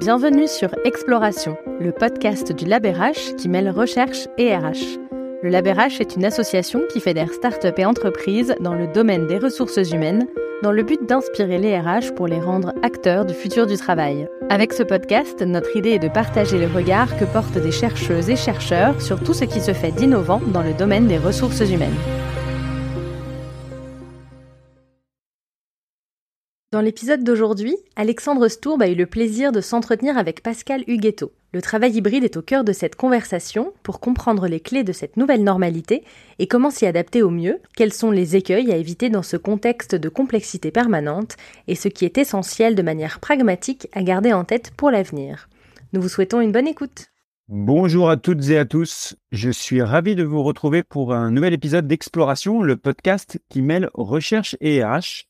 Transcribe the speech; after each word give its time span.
Bienvenue 0.00 0.48
sur 0.48 0.70
Exploration, 0.86 1.58
le 1.78 1.92
podcast 1.92 2.52
du 2.52 2.64
LabRH 2.64 3.36
qui 3.36 3.50
mêle 3.50 3.68
recherche 3.68 4.28
et 4.38 4.56
RH. 4.56 4.98
Le 5.42 5.50
LabRH 5.50 6.00
est 6.00 6.16
une 6.16 6.24
association 6.24 6.80
qui 6.90 7.00
fédère 7.00 7.30
start-up 7.30 7.78
et 7.78 7.84
entreprises 7.84 8.54
dans 8.60 8.72
le 8.72 8.86
domaine 8.86 9.26
des 9.26 9.36
ressources 9.36 9.90
humaines 9.92 10.26
dans 10.62 10.72
le 10.72 10.84
but 10.84 11.06
d'inspirer 11.06 11.58
les 11.58 11.78
RH 11.78 12.14
pour 12.16 12.28
les 12.28 12.40
rendre 12.40 12.72
acteurs 12.82 13.26
du 13.26 13.34
futur 13.34 13.66
du 13.66 13.76
travail. 13.76 14.26
Avec 14.48 14.72
ce 14.72 14.84
podcast, 14.84 15.42
notre 15.42 15.76
idée 15.76 15.90
est 15.90 15.98
de 15.98 16.08
partager 16.08 16.56
les 16.56 16.64
regards 16.64 17.14
que 17.18 17.26
portent 17.26 17.58
des 17.58 17.70
chercheuses 17.70 18.30
et 18.30 18.36
chercheurs 18.36 19.02
sur 19.02 19.22
tout 19.22 19.34
ce 19.34 19.44
qui 19.44 19.60
se 19.60 19.74
fait 19.74 19.92
d'innovant 19.92 20.40
dans 20.46 20.62
le 20.62 20.72
domaine 20.72 21.08
des 21.08 21.18
ressources 21.18 21.60
humaines. 21.60 22.19
Dans 26.80 26.86
l'épisode 26.86 27.22
d'aujourd'hui, 27.22 27.76
Alexandre 27.94 28.48
Stourbe 28.48 28.80
a 28.80 28.88
eu 28.88 28.94
le 28.94 29.04
plaisir 29.04 29.52
de 29.52 29.60
s'entretenir 29.60 30.16
avec 30.16 30.42
Pascal 30.42 30.82
Huguetto. 30.86 31.30
Le 31.52 31.60
travail 31.60 31.92
hybride 31.92 32.24
est 32.24 32.38
au 32.38 32.40
cœur 32.40 32.64
de 32.64 32.72
cette 32.72 32.96
conversation 32.96 33.74
pour 33.82 34.00
comprendre 34.00 34.48
les 34.48 34.60
clés 34.60 34.82
de 34.82 34.94
cette 34.94 35.18
nouvelle 35.18 35.44
normalité 35.44 36.04
et 36.38 36.46
comment 36.46 36.70
s'y 36.70 36.86
adapter 36.86 37.20
au 37.20 37.28
mieux, 37.28 37.58
quels 37.76 37.92
sont 37.92 38.10
les 38.10 38.34
écueils 38.34 38.72
à 38.72 38.78
éviter 38.78 39.10
dans 39.10 39.22
ce 39.22 39.36
contexte 39.36 39.94
de 39.94 40.08
complexité 40.08 40.70
permanente 40.70 41.36
et 41.68 41.74
ce 41.74 41.88
qui 41.88 42.06
est 42.06 42.16
essentiel 42.16 42.74
de 42.74 42.80
manière 42.80 43.20
pragmatique 43.20 43.88
à 43.92 44.02
garder 44.02 44.32
en 44.32 44.44
tête 44.44 44.72
pour 44.74 44.90
l'avenir. 44.90 45.50
Nous 45.92 46.00
vous 46.00 46.08
souhaitons 46.08 46.40
une 46.40 46.52
bonne 46.52 46.66
écoute. 46.66 47.08
Bonjour 47.48 48.08
à 48.08 48.16
toutes 48.16 48.48
et 48.48 48.56
à 48.56 48.64
tous. 48.64 49.16
Je 49.32 49.50
suis 49.50 49.82
ravi 49.82 50.14
de 50.14 50.24
vous 50.24 50.42
retrouver 50.42 50.82
pour 50.82 51.12
un 51.12 51.30
nouvel 51.30 51.52
épisode 51.52 51.86
d'Exploration, 51.86 52.62
le 52.62 52.78
podcast 52.78 53.38
qui 53.50 53.60
mêle 53.60 53.90
recherche 53.92 54.56
et 54.62 54.82
RH. 54.82 55.29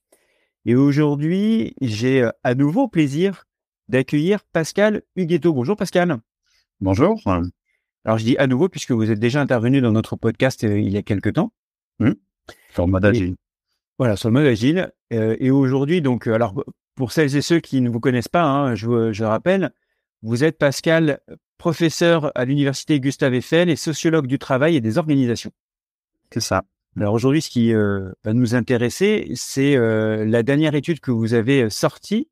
Et 0.67 0.75
aujourd'hui, 0.75 1.75
j'ai 1.81 2.23
euh, 2.23 2.31
à 2.45 2.55
nouveau 2.55 2.89
plaisir 2.89 3.47
d'accueillir 3.89 4.45
Pascal 4.53 5.03
Huguetto. 5.17 5.53
Bonjour 5.53 5.77
Pascal. 5.77 6.19
Bonjour. 6.81 7.21
Alors 8.05 8.19
je 8.19 8.25
dis 8.25 8.37
à 8.39 8.47
nouveau 8.47 8.69
puisque 8.69 8.93
vous 8.93 9.11
êtes 9.11 9.19
déjà 9.19 9.41
intervenu 9.41 9.81
dans 9.81 9.93
notre 9.93 10.17
podcast 10.17 10.65
euh, 10.65 10.79
il 10.79 10.91
y 10.91 10.97
a 10.97 11.03
quelque 11.03 11.31
temps. 11.31 11.53
Mmh. 11.99 12.13
Sur 12.75 12.87
le 12.87 12.93
mode 12.93 13.05
agile. 13.05 13.37
voilà, 13.99 14.17
sur 14.17 14.29
le 14.29 14.35
mode 14.35 14.47
agile. 14.47 14.93
Euh, 15.13 15.37
et 15.41 15.51
aujourd'hui, 15.51 16.03
donc, 16.03 16.27
alors 16.27 16.63
pour 16.95 17.13
celles 17.13 17.37
et 17.37 17.43
ceux 17.43 17.61
qui 17.61 17.81
ne 17.81 17.89
vous 17.89 18.01
connaissent 18.01 18.29
pas, 18.29 18.45
hein, 18.45 18.75
je, 18.75 19.13
je 19.13 19.25
rappelle, 19.25 19.73
vous 20.23 20.45
êtes 20.45 20.59
Pascal, 20.59 21.21
professeur 21.57 22.33
à 22.35 22.45
l'université 22.45 23.01
Gustave 23.01 23.35
Eiffel 23.35 23.71
et 23.71 23.77
sociologue 23.77 24.27
du 24.27 24.39
travail 24.39 24.77
et 24.77 24.81
des 24.81 24.99
organisations. 24.99 25.53
C'est 26.33 26.41
ça. 26.41 26.65
Alors 26.97 27.15
aujourd'hui, 27.15 27.41
ce 27.41 27.51
qui 27.51 27.73
euh, 27.73 28.11
va 28.25 28.33
nous 28.33 28.55
intéresser, 28.55 29.31
c'est 29.35 29.77
euh, 29.77 30.25
la 30.25 30.43
dernière 30.43 30.75
étude 30.75 31.01
que 31.01 31.13
vous 31.13 31.35
avez 31.35 31.63
euh, 31.63 31.71
sortie, 31.71 32.29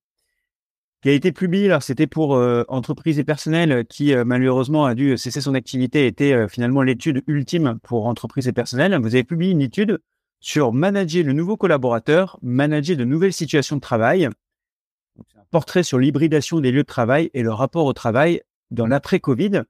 qui 1.01 1.11
a 1.11 1.13
été 1.13 1.31
publiée. 1.31 1.67
Alors 1.67 1.85
c'était 1.85 2.09
pour 2.09 2.31
entreprises 2.67 3.21
et 3.21 3.25
personnels 3.25 3.87
qui 3.87 4.13
malheureusement 4.27 4.85
a 4.85 4.97
dû 4.97 5.17
cesser 5.17 5.41
son 5.41 5.55
activité. 5.55 6.09
Était 6.09 6.49
finalement 6.49 6.83
l'étude 6.83 7.23
ultime 7.29 7.79
pour 7.85 8.07
entreprises 8.07 8.49
et 8.49 8.53
personnels. 8.53 8.99
Vous 9.01 9.15
avez 9.15 9.23
publié 9.23 9.53
une 9.53 9.63
étude 9.63 10.01
sur 10.41 10.73
manager 10.73 11.23
le 11.23 11.35
nouveau 11.35 11.57
collaborateur, 11.57 12.37
manager 12.43 12.97
de 12.97 13.05
nouvelles 13.05 13.33
situations 13.33 13.77
de 13.77 13.81
travail. 13.81 14.25
un 14.25 15.45
portrait 15.53 15.85
sur 15.85 16.01
l'hybridation 16.01 16.59
des 16.59 16.73
lieux 16.73 16.83
de 16.83 16.89
travail 16.89 17.31
et 17.33 17.45
le 17.45 17.53
rapport 17.53 17.87
au 17.87 17.93
travail 17.93 18.43
dans 18.73 18.89
l'après-Covid. 18.89 19.63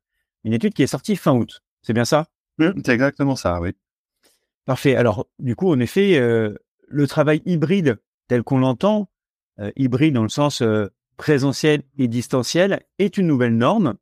Une 0.45 0.55
étude 0.55 0.73
qui 0.73 0.83
est 0.83 0.87
sortie 0.87 1.15
fin 1.15 1.35
août. 1.35 1.61
C'est 1.83 1.93
bien 1.93 2.07
ça? 2.07 2.29
C'est 2.59 2.89
exactement 2.89 3.37
ça, 3.37 3.61
oui. 3.61 3.75
Parfait. 4.69 4.97
Alors, 4.97 5.27
du 5.39 5.57
coup, 5.57 5.73
en 5.73 5.81
effet, 5.81 6.19
euh, 6.19 6.53
le 6.89 7.07
travail 7.07 7.41
hybride 7.47 7.97
tel 8.29 8.43
qu'on 8.43 8.59
l'entend, 8.59 9.09
euh, 9.61 9.73
hybride 9.77 10.13
dans 10.13 10.23
le 10.23 10.29
sens 10.29 10.61
euh, 10.61 10.89
présentiel 11.17 11.85
et 11.97 12.07
distanciel, 12.07 12.83
est 12.99 13.17
une 13.17 13.27
nouvelle 13.27 13.57
norme. 13.57 13.95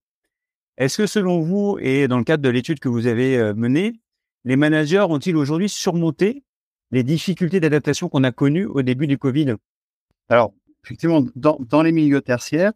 Est-ce 0.76 0.96
que 0.96 1.06
selon 1.06 1.38
vous, 1.38 1.78
et 1.80 2.08
dans 2.08 2.18
le 2.18 2.24
cadre 2.24 2.42
de 2.42 2.48
l'étude 2.48 2.80
que 2.80 2.88
vous 2.88 3.06
avez 3.06 3.54
menée, 3.54 3.92
les 4.44 4.56
managers 4.56 5.06
ont-ils 5.08 5.36
aujourd'hui 5.36 5.68
surmonté 5.68 6.42
les 6.90 7.04
difficultés 7.04 7.60
d'adaptation 7.60 8.08
qu'on 8.08 8.24
a 8.24 8.32
connues 8.32 8.66
au 8.66 8.82
début 8.82 9.06
du 9.06 9.18
Covid? 9.18 9.54
Alors, 10.28 10.52
effectivement, 10.84 11.24
dans, 11.36 11.82
les 11.82 11.92
milieux 11.92 12.22
tertiaires, 12.22 12.72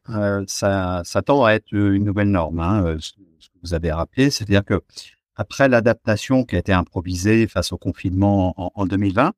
ça, 0.46 1.02
tend 1.26 1.44
à 1.44 1.54
être 1.54 1.72
une 1.72 2.04
nouvelle 2.04 2.30
norme, 2.30 2.60
hein, 2.60 2.96
ce 3.00 3.14
que 3.14 3.58
vous 3.64 3.74
avez 3.74 3.90
rappelé, 3.90 4.30
c'est-à-dire 4.30 4.64
que 4.64 4.80
après 5.40 5.70
l'adaptation 5.70 6.44
qui 6.44 6.56
a 6.56 6.58
été 6.58 6.74
improvisée 6.74 7.46
face 7.46 7.72
au 7.72 7.78
confinement 7.78 8.52
en, 8.78 8.84
2020, 8.84 9.32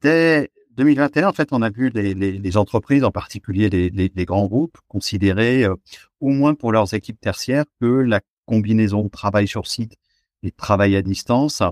dès 0.00 0.50
2021, 0.78 1.28
en 1.28 1.32
fait, 1.34 1.48
on 1.52 1.60
a 1.60 1.68
vu 1.68 1.90
les, 1.90 2.56
entreprises, 2.56 3.04
en 3.04 3.10
particulier 3.10 3.68
les, 3.68 4.24
grands 4.24 4.46
groupes, 4.46 4.78
considérer, 4.88 5.64
euh, 5.64 5.74
au 6.20 6.30
moins 6.30 6.54
pour 6.54 6.72
leurs 6.72 6.94
équipes 6.94 7.20
tertiaires, 7.20 7.66
que 7.78 7.84
la 7.84 8.22
combinaison 8.46 9.10
travail 9.10 9.46
sur 9.46 9.66
site 9.66 9.96
et 10.42 10.50
travail 10.50 10.96
à 10.96 11.02
distance 11.02 11.62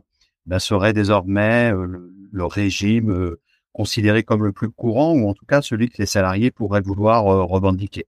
ben, 0.45 0.59
serait 0.59 0.93
désormais 0.93 1.73
euh, 1.73 2.13
le, 2.31 2.45
régime 2.45 3.11
euh, 3.11 3.41
considéré 3.73 4.23
comme 4.23 4.45
le 4.45 4.53
plus 4.53 4.69
courant, 4.69 5.15
ou 5.15 5.31
en 5.31 5.33
tout 5.33 5.47
cas 5.47 5.63
celui 5.63 5.89
que 5.89 5.97
les 5.97 6.07
salariés 6.07 6.51
pourraient 6.51 6.83
vouloir 6.83 7.25
revendiquer. 7.25 8.05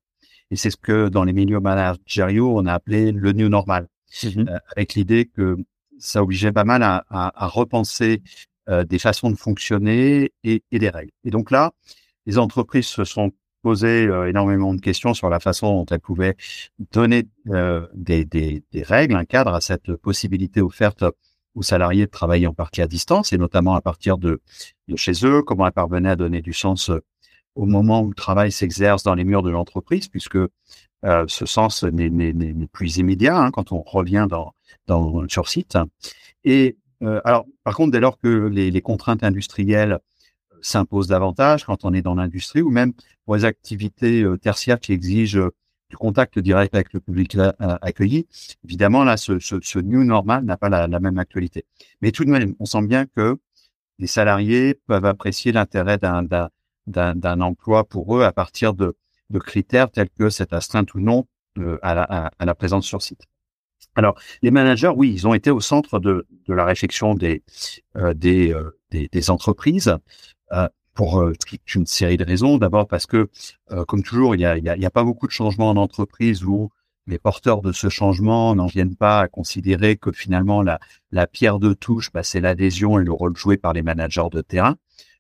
Et 0.51 0.57
c'est 0.57 0.71
ce 0.71 0.77
que 0.77 1.09
dans 1.09 1.25
les 1.25 1.33
milieux 1.33 1.61
managériaux, 1.61 2.53
on 2.55 2.67
a 2.67 2.75
appelé 2.75 3.13
le 3.13 3.33
new 3.33 3.49
normal. 3.49 3.89
Mmh 4.25 4.49
euh, 4.49 4.59
avec 4.75 4.95
l'idée 4.95 5.27
que 5.27 5.57
ça 5.99 6.23
obligeait 6.23 6.53
pas 6.53 6.65
mal 6.65 6.83
à, 6.83 7.47
repenser 7.49 8.23
euh, 8.69 8.85
des 8.85 8.99
façons 8.99 9.31
de 9.31 9.37
fonctionner 9.37 10.33
et, 10.45 10.63
des 10.73 10.89
règles. 10.89 11.11
Et 11.25 11.31
donc 11.31 11.51
là, 11.51 11.73
les 12.27 12.39
entreprises 12.39 12.87
se 12.87 13.05
sont 13.05 13.33
posées 13.63 14.07
euh, 14.07 14.29
énormément 14.29 14.75
de 14.75 14.81
questions 14.81 15.13
sur 15.13 15.29
la 15.29 15.41
façon 15.41 15.75
dont 15.75 15.87
elles 15.87 16.01
pouvaient 16.01 16.37
donner 16.93 17.25
des, 17.95 18.63
règles, 18.83 19.17
un 19.17 19.25
cadre 19.25 19.55
à 19.55 19.61
cette 19.61 19.95
possibilité 19.97 20.61
offerte 20.61 21.05
aux 21.55 21.63
salariés 21.63 22.07
de 22.07 22.11
travailler 22.11 22.47
en 22.47 22.55
partie 22.55 22.83
à 22.83 22.87
distance 22.87 23.33
et 23.33 23.39
notamment 23.39 23.75
à 23.75 23.81
partir 23.81 24.17
de 24.17 24.41
chez 24.95 25.27
eux, 25.27 25.43
comment 25.43 25.67
elles 25.67 25.73
parvenaient 25.73 26.11
à 26.11 26.17
donner 26.17 26.41
du 26.41 26.53
sens 26.53 26.93
au 27.55 27.67
moment 27.67 28.03
où 28.03 28.09
le 28.09 28.15
travail 28.15 28.53
s'exerce 28.53 29.03
dans 29.03 29.15
les 29.15 29.25
murs 29.25 29.43
de 29.43 29.51
l'entreprise, 29.51 30.09
puisque 30.09 30.39
euh, 31.05 31.25
ce 31.29 31.47
sens 31.47 31.85
n'est 31.85 32.67
plus 32.73 32.97
immédiat 32.97 33.39
hein, 33.39 33.51
quand 33.51 33.73
on 33.73 33.83
revient 33.83 34.27
dans, 34.29 35.29
sur 35.29 35.49
site. 35.49 35.79
Et 36.45 36.77
euh, 37.03 37.21
alors, 37.25 37.47
par 37.65 37.77
contre, 37.77 37.93
dès 37.93 38.01
lors 38.01 38.19
que 38.19 38.47
les, 38.49 38.81
contraintes 38.81 39.23
industrielles 39.23 39.93
euh, 40.53 40.59
s'imposent 40.61 41.09
davantage, 41.09 41.65
quand 41.65 41.85
on 41.85 41.93
est 41.93 42.03
dans 42.03 42.15
l'industrie, 42.15 42.63
ou 42.63 42.71
même 42.71 42.93
pour 43.25 43.37
les 43.37 43.45
activités 43.45 44.25
tertiaires 44.43 44.81
qui 44.81 44.93
exigent 44.93 45.51
du 45.91 45.97
contact 45.97 46.39
direct 46.39 46.75
avec 46.75 46.93
le 46.93 47.01
public 47.01 47.37
accueilli, 47.59 48.27
évidemment, 48.65 49.05
là, 49.05 49.17
ce, 49.17 49.79
new 49.79 50.05
normal 50.05 50.45
n'a 50.45 50.57
pas 50.57 50.69
la, 50.69 51.01
même 51.01 51.19
actualité. 51.19 51.65
Mais 52.03 52.11
tout 52.11 52.25
de 52.25 52.31
même, 52.31 52.55
on 52.59 52.67
sent 52.67 52.83
bien 52.83 53.07
que 53.07 53.39
les 53.99 54.07
salariés 54.07 54.75
peuvent 54.87 55.05
apprécier 55.05 55.53
l'intérêt 55.53 55.99
d'un 55.99 56.49
emploi 56.97 57.85
pour 57.85 58.17
eux 58.17 58.23
à 58.23 58.33
partir 58.33 58.75
de, 58.75 58.97
critères 59.41 59.91
tels 59.91 60.11
que 60.11 60.31
cette 60.31 60.53
astreinte 60.53 60.95
ou 60.95 61.01
non 61.01 61.27
euh, 61.59 61.79
à, 61.83 62.31
la, 62.41 62.55
présence 62.55 62.87
sur 62.87 63.03
site. 63.03 63.23
Alors, 63.95 64.19
les 64.43 64.51
managers, 64.51 64.93
oui, 64.95 65.13
ils 65.13 65.27
ont 65.27 65.35
été 65.35 65.51
au 65.51 65.61
centre 65.61 65.99
de, 65.99 66.27
la 66.47 66.65
réflexion 66.65 67.15
des, 67.15 67.43
euh, 67.97 68.15
euh, 68.25 69.21
entreprises 69.29 69.97
pour 70.95 71.23
une 71.75 71.87
série 71.87 72.17
de 72.17 72.25
raisons. 72.25 72.59
D'abord 72.59 72.89
parce 72.89 73.07
que, 73.07 73.29
comme 73.87 74.03
toujours, 74.03 74.35
il 74.35 74.39
n'y 74.39 74.87
a, 74.87 74.91
pas 74.91 75.05
beaucoup 75.05 75.27
de 75.27 75.33
changements 75.33 75.71
en 75.71 75.77
entreprise 75.77 76.45
où 76.45 76.71
les 77.09 77.19
porteurs 77.19 77.63
de 77.63 77.73
ce 77.73 77.89
changement 77.89 78.55
n'en 78.55 78.67
viennent 78.67 78.97
pas 78.97 79.21
à 79.21 79.29
considérer 79.29 79.97
que 79.97 80.13
finalement 80.13 80.63
la, 80.63 80.79
la 81.11 81.27
pierre 81.27 81.59
de 81.59 81.73
touche, 81.73 82.13
bah, 82.13 82.23
c'est 82.23 82.41
l'adhésion 82.41 82.99
et 82.99 83.05
le 83.05 83.13
rôle 83.13 83.37
joué 83.37 83.57
par 83.57 83.73
les 83.73 83.83
managers 83.83 84.29
de 84.31 84.43
terrain, 84.43 84.77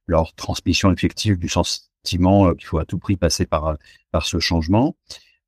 leur 0.08 0.34
transmission 0.34 0.92
effective 0.92 1.38
du 1.38 1.48
sens 1.48 1.88
effectivement 2.08 2.48
euh, 2.48 2.54
qu'il 2.54 2.66
faut 2.66 2.78
à 2.78 2.84
tout 2.84 2.98
prix 2.98 3.16
passer 3.16 3.46
par 3.46 3.66
euh, 3.66 3.74
par 4.10 4.26
ce 4.26 4.38
changement, 4.38 4.96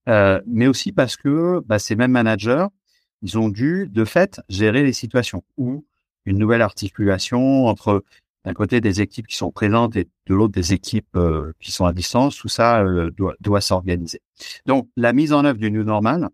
euh, 0.08 0.40
mais 0.46 0.66
aussi 0.66 0.92
parce 0.92 1.16
que 1.16 1.60
bah, 1.66 1.78
ces 1.78 1.96
mêmes 1.96 2.12
managers, 2.12 2.66
ils 3.22 3.38
ont 3.38 3.48
dû 3.48 3.88
de 3.88 4.04
fait 4.04 4.40
gérer 4.48 4.82
les 4.82 4.92
situations 4.92 5.42
où 5.56 5.84
une 6.26 6.38
nouvelle 6.38 6.62
articulation 6.62 7.66
entre 7.66 8.04
d'un 8.44 8.54
côté 8.54 8.80
des 8.80 9.00
équipes 9.00 9.26
qui 9.26 9.36
sont 9.36 9.50
présentes 9.50 9.96
et 9.96 10.08
de 10.26 10.34
l'autre 10.34 10.52
des 10.52 10.72
équipes 10.72 11.18
qui 11.60 11.72
sont 11.72 11.84
à 11.84 11.92
distance, 11.92 12.36
tout 12.36 12.48
ça 12.48 12.82
doit, 13.14 13.34
doit 13.40 13.60
s'organiser. 13.60 14.22
Donc 14.64 14.88
la 14.96 15.12
mise 15.12 15.34
en 15.34 15.44
œuvre 15.44 15.58
du 15.58 15.70
new 15.70 15.84
normal, 15.84 16.28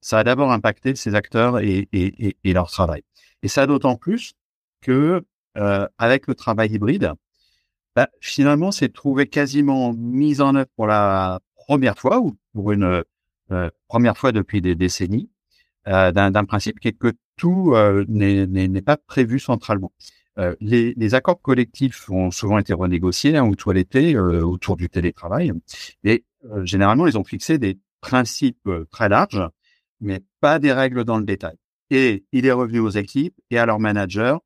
ça 0.00 0.18
a 0.18 0.24
d'abord 0.24 0.50
impacté 0.50 0.94
ces 0.94 1.14
acteurs 1.14 1.58
et, 1.60 1.88
et, 1.92 2.36
et, 2.42 2.52
leur 2.54 2.70
travail. 2.70 3.02
Et 3.42 3.48
ça 3.48 3.66
d'autant 3.66 3.96
plus 3.96 4.32
que 4.80 5.22
avec 5.54 6.26
le 6.26 6.34
travail 6.34 6.72
hybride, 6.72 7.12
bah, 7.96 8.08
finalement, 8.20 8.72
c'est 8.72 8.92
trouvé 8.92 9.26
quasiment 9.26 9.92
mise 9.92 10.40
en 10.40 10.54
œuvre 10.54 10.70
pour 10.76 10.86
la 10.86 11.40
première 11.56 11.98
fois 11.98 12.20
ou 12.20 12.36
pour 12.54 12.72
une 12.72 13.02
euh, 13.50 13.70
première 13.88 14.16
fois 14.16 14.32
depuis 14.32 14.60
des 14.60 14.74
décennies 14.74 15.30
euh, 15.88 16.12
d'un 16.12 16.44
principe 16.44 16.78
qui 16.78 16.88
est 16.88 16.92
que 16.92 17.12
tout 17.36 17.72
euh, 17.74 18.04
n'est 18.08 18.82
pas 18.82 18.96
prévu 18.96 19.40
centralement. 19.40 19.92
Euh, 20.38 20.54
les, 20.60 20.94
les, 20.96 21.14
accords 21.14 21.42
collectifs 21.42 22.08
ont 22.08 22.30
souvent 22.30 22.58
été 22.58 22.72
renégociés 22.72 23.36
hein, 23.36 23.44
ou 23.44 23.56
toilettés 23.56 24.16
autour 24.16 24.76
du 24.76 24.88
télétravail, 24.88 25.52
et 26.04 26.24
généralement, 26.62 27.06
ils 27.06 27.18
ont 27.18 27.24
fixé 27.24 27.58
des 27.58 27.78
principes 28.00 28.70
très 28.90 29.08
larges, 29.08 29.42
mais 30.00 30.20
pas 30.40 30.60
des 30.60 30.72
règles 30.72 31.04
dans 31.04 31.18
le 31.18 31.24
détail. 31.24 31.56
Et 31.90 32.24
il 32.32 32.46
est 32.46 32.52
revenu 32.52 32.78
aux 32.78 32.90
équipes 32.90 33.34
et 33.50 33.58
à 33.58 33.66
leurs 33.66 33.80
managers 33.80 34.36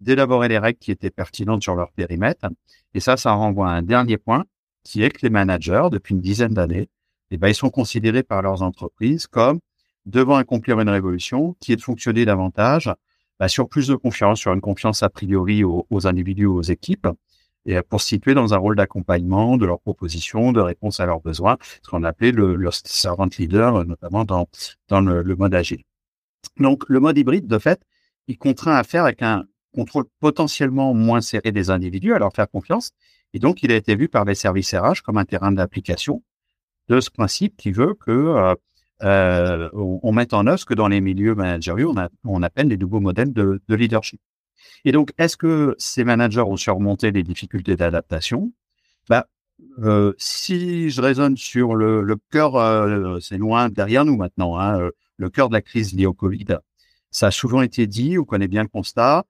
d'élaborer 0.00 0.48
les 0.48 0.58
règles 0.58 0.78
qui 0.78 0.90
étaient 0.90 1.10
pertinentes 1.10 1.62
sur 1.62 1.74
leur 1.74 1.90
périmètre. 1.92 2.46
Et 2.94 3.00
ça, 3.00 3.16
ça 3.16 3.32
renvoie 3.32 3.68
à 3.68 3.72
un 3.72 3.82
dernier 3.82 4.18
point, 4.18 4.44
qui 4.84 5.02
est 5.02 5.10
que 5.10 5.20
les 5.22 5.30
managers, 5.30 5.88
depuis 5.90 6.14
une 6.14 6.20
dizaine 6.20 6.54
d'années, 6.54 6.88
eh 7.30 7.36
ben, 7.36 7.48
ils 7.48 7.54
sont 7.54 7.70
considérés 7.70 8.22
par 8.22 8.42
leurs 8.42 8.62
entreprises 8.62 9.26
comme 9.26 9.60
devant 10.06 10.36
accomplir 10.36 10.80
une 10.80 10.88
révolution 10.88 11.54
qui 11.60 11.72
est 11.72 11.76
de 11.76 11.82
fonctionner 11.82 12.24
davantage 12.24 12.90
bah, 13.38 13.48
sur 13.48 13.68
plus 13.68 13.86
de 13.88 13.94
confiance, 13.94 14.40
sur 14.40 14.52
une 14.52 14.60
confiance 14.60 15.02
a 15.02 15.10
priori 15.10 15.62
aux, 15.62 16.06
individus, 16.06 16.46
aux 16.46 16.62
équipes, 16.62 17.08
et 17.66 17.80
pour 17.82 18.00
se 18.00 18.08
situer 18.08 18.34
dans 18.34 18.54
un 18.54 18.56
rôle 18.56 18.76
d'accompagnement 18.76 19.58
de 19.58 19.66
leurs 19.66 19.80
propositions, 19.80 20.52
de 20.52 20.60
réponse 20.60 21.00
à 21.00 21.06
leurs 21.06 21.20
besoins, 21.20 21.58
ce 21.82 21.90
qu'on 21.90 22.02
appelait 22.02 22.32
le, 22.32 22.58
servant 22.72 23.28
leader, 23.38 23.84
notamment 23.84 24.24
dans, 24.24 24.48
dans 24.88 25.00
le, 25.00 25.36
mode 25.36 25.54
agile. 25.54 25.82
Donc, 26.58 26.84
le 26.88 26.98
mode 26.98 27.18
hybride, 27.18 27.46
de 27.46 27.58
fait, 27.58 27.80
il 28.26 28.38
contraint 28.38 28.76
à 28.76 28.84
faire 28.84 29.04
avec 29.04 29.22
un 29.22 29.44
contrôle 29.74 30.04
potentiellement 30.20 30.94
moins 30.94 31.20
serré 31.20 31.52
des 31.52 31.70
individus, 31.70 32.14
à 32.14 32.18
leur 32.18 32.32
faire 32.32 32.48
confiance, 32.48 32.90
et 33.34 33.38
donc 33.38 33.62
il 33.62 33.72
a 33.72 33.76
été 33.76 33.94
vu 33.96 34.08
par 34.08 34.24
les 34.24 34.34
services 34.34 34.74
RH 34.74 35.02
comme 35.04 35.18
un 35.18 35.24
terrain 35.24 35.52
d'application 35.52 36.22
de 36.88 37.00
ce 37.00 37.10
principe 37.10 37.56
qui 37.56 37.70
veut 37.70 37.94
que 37.94 38.10
euh, 38.10 38.54
euh, 39.02 39.68
on, 39.72 40.12
met 40.12 40.32
en 40.34 40.46
œuvre 40.46 40.58
ce 40.58 40.64
que 40.64 40.74
dans 40.74 40.88
les 40.88 41.00
milieux 41.00 41.34
managériaux, 41.34 41.94
on, 42.24 42.42
appelle 42.42 42.68
les 42.68 42.76
nouveaux 42.76 43.00
modèles 43.00 43.32
de, 43.32 43.60
de 43.68 43.74
leadership. 43.74 44.20
Et 44.84 44.92
donc, 44.92 45.12
est-ce 45.18 45.36
que 45.36 45.76
ces 45.78 46.02
managers 46.04 46.40
ont 46.40 46.56
surmonté 46.56 47.12
les 47.12 47.22
difficultés 47.22 47.76
d'adaptation? 47.76 48.52
Bah, 49.08 49.28
euh, 49.80 50.14
Si 50.18 50.90
je 50.90 51.00
raisonne 51.00 51.36
sur 51.36 51.76
le, 51.76 52.16
cœur, 52.30 53.20
c'est 53.20 53.38
loin 53.38 53.68
derrière 53.68 54.04
nous 54.04 54.16
maintenant, 54.16 54.58
hein, 54.58 54.90
le 55.16 55.30
cœur 55.30 55.48
de 55.48 55.54
la 55.54 55.62
crise 55.62 55.94
liée 55.94 56.06
au 56.06 56.14
Covid, 56.14 56.58
ça 57.10 57.28
a 57.28 57.30
souvent 57.30 57.62
été 57.62 57.86
dit, 57.86 58.18
on 58.18 58.24
connaît 58.24 58.48
bien 58.48 58.62
le 58.62 58.68
constat, 58.68 59.24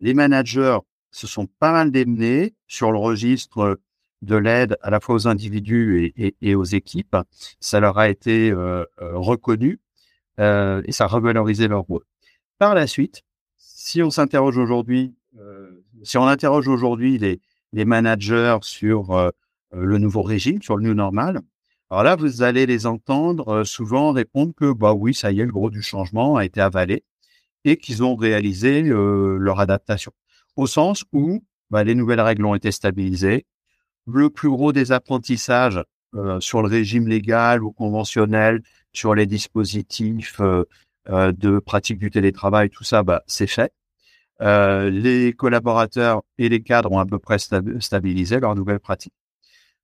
les 0.00 0.14
managers 0.14 0.78
se 1.10 1.26
sont 1.26 1.46
pas 1.46 1.72
mal 1.72 1.90
démenés 1.90 2.54
sur 2.66 2.92
le 2.92 2.98
registre 2.98 3.78
de 4.22 4.36
l'aide 4.36 4.76
à 4.82 4.90
la 4.90 5.00
fois 5.00 5.14
aux 5.14 5.28
individus 5.28 6.12
et, 6.16 6.54
aux 6.54 6.64
équipes. 6.64 7.16
Ça 7.60 7.78
leur 7.80 7.98
a 7.98 8.08
été 8.08 8.50
euh, 8.50 8.84
euh, 9.00 9.16
reconnu 9.16 9.80
euh, 10.40 10.82
et 10.86 10.92
ça 10.92 11.04
a 11.04 11.06
revalorisé 11.06 11.68
leur 11.68 11.82
rôle. 11.82 12.02
Par 12.58 12.74
la 12.74 12.86
suite, 12.86 13.22
si 13.56 14.02
on 14.02 14.10
s'interroge 14.10 14.58
aujourd'hui, 14.58 15.14
si 16.04 16.16
on 16.16 16.26
interroge 16.26 16.68
aujourd'hui 16.68 17.18
les, 17.18 17.40
les 17.72 17.84
managers 17.84 18.58
sur 18.62 19.32
le 19.72 19.98
nouveau 19.98 20.22
régime, 20.22 20.62
sur 20.62 20.76
le 20.76 20.84
new 20.84 20.94
normal, 20.94 21.40
alors 21.90 22.02
là, 22.02 22.16
vous 22.16 22.42
allez 22.42 22.66
les 22.66 22.86
entendre 22.86 23.64
souvent 23.64 24.12
répondre 24.12 24.52
que 24.56 24.72
bah 24.72 24.94
oui, 24.94 25.14
ça 25.14 25.32
y 25.32 25.40
est, 25.40 25.44
le 25.44 25.52
gros 25.52 25.70
du 25.70 25.82
changement 25.82 26.36
a 26.36 26.44
été 26.44 26.60
avalé 26.60 27.04
et 27.64 27.76
qu'ils 27.76 28.02
ont 28.02 28.16
réalisé 28.16 28.82
leur 28.82 29.60
adaptation. 29.60 30.12
Au 30.56 30.66
sens 30.66 31.04
où 31.12 31.44
bah, 31.70 31.84
les 31.84 31.94
nouvelles 31.94 32.20
règles 32.20 32.44
ont 32.46 32.54
été 32.54 32.72
stabilisées, 32.72 33.46
le 34.06 34.30
plus 34.30 34.50
gros 34.50 34.72
des 34.72 34.92
apprentissages 34.92 35.82
euh, 36.14 36.38
sur 36.40 36.62
le 36.62 36.68
régime 36.68 37.08
légal 37.08 37.64
ou 37.64 37.72
conventionnel, 37.72 38.62
sur 38.92 39.14
les 39.14 39.26
dispositifs 39.26 40.40
euh, 40.40 40.64
euh, 41.08 41.32
de 41.32 41.58
pratique 41.58 41.98
du 41.98 42.10
télétravail, 42.10 42.70
tout 42.70 42.84
ça, 42.84 43.02
bah, 43.02 43.22
c'est 43.26 43.46
fait. 43.46 43.72
les 44.40 45.32
collaborateurs 45.36 46.22
et 46.38 46.48
les 46.48 46.62
cadres 46.62 46.92
ont 46.92 46.98
à 46.98 47.06
peu 47.06 47.18
près 47.18 47.38
stabilisé 47.38 48.40
leurs 48.40 48.54
nouvelles 48.54 48.80
pratiques. 48.80 49.14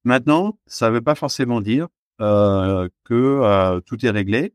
Maintenant, 0.04 0.58
ça 0.66 0.88
ne 0.88 0.94
veut 0.94 1.00
pas 1.00 1.14
forcément 1.14 1.60
dire 1.60 1.88
que 2.18 3.80
tout 3.80 4.04
est 4.04 4.10
réglé. 4.10 4.52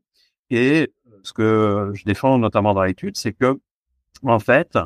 Et 0.50 0.92
ce 1.22 1.32
que 1.32 1.90
je 1.94 2.04
défends 2.04 2.38
notamment 2.38 2.74
dans 2.74 2.84
l'étude, 2.84 3.16
c'est 3.16 3.32
que 3.32 3.58
en 4.22 4.38
fait, 4.38 4.78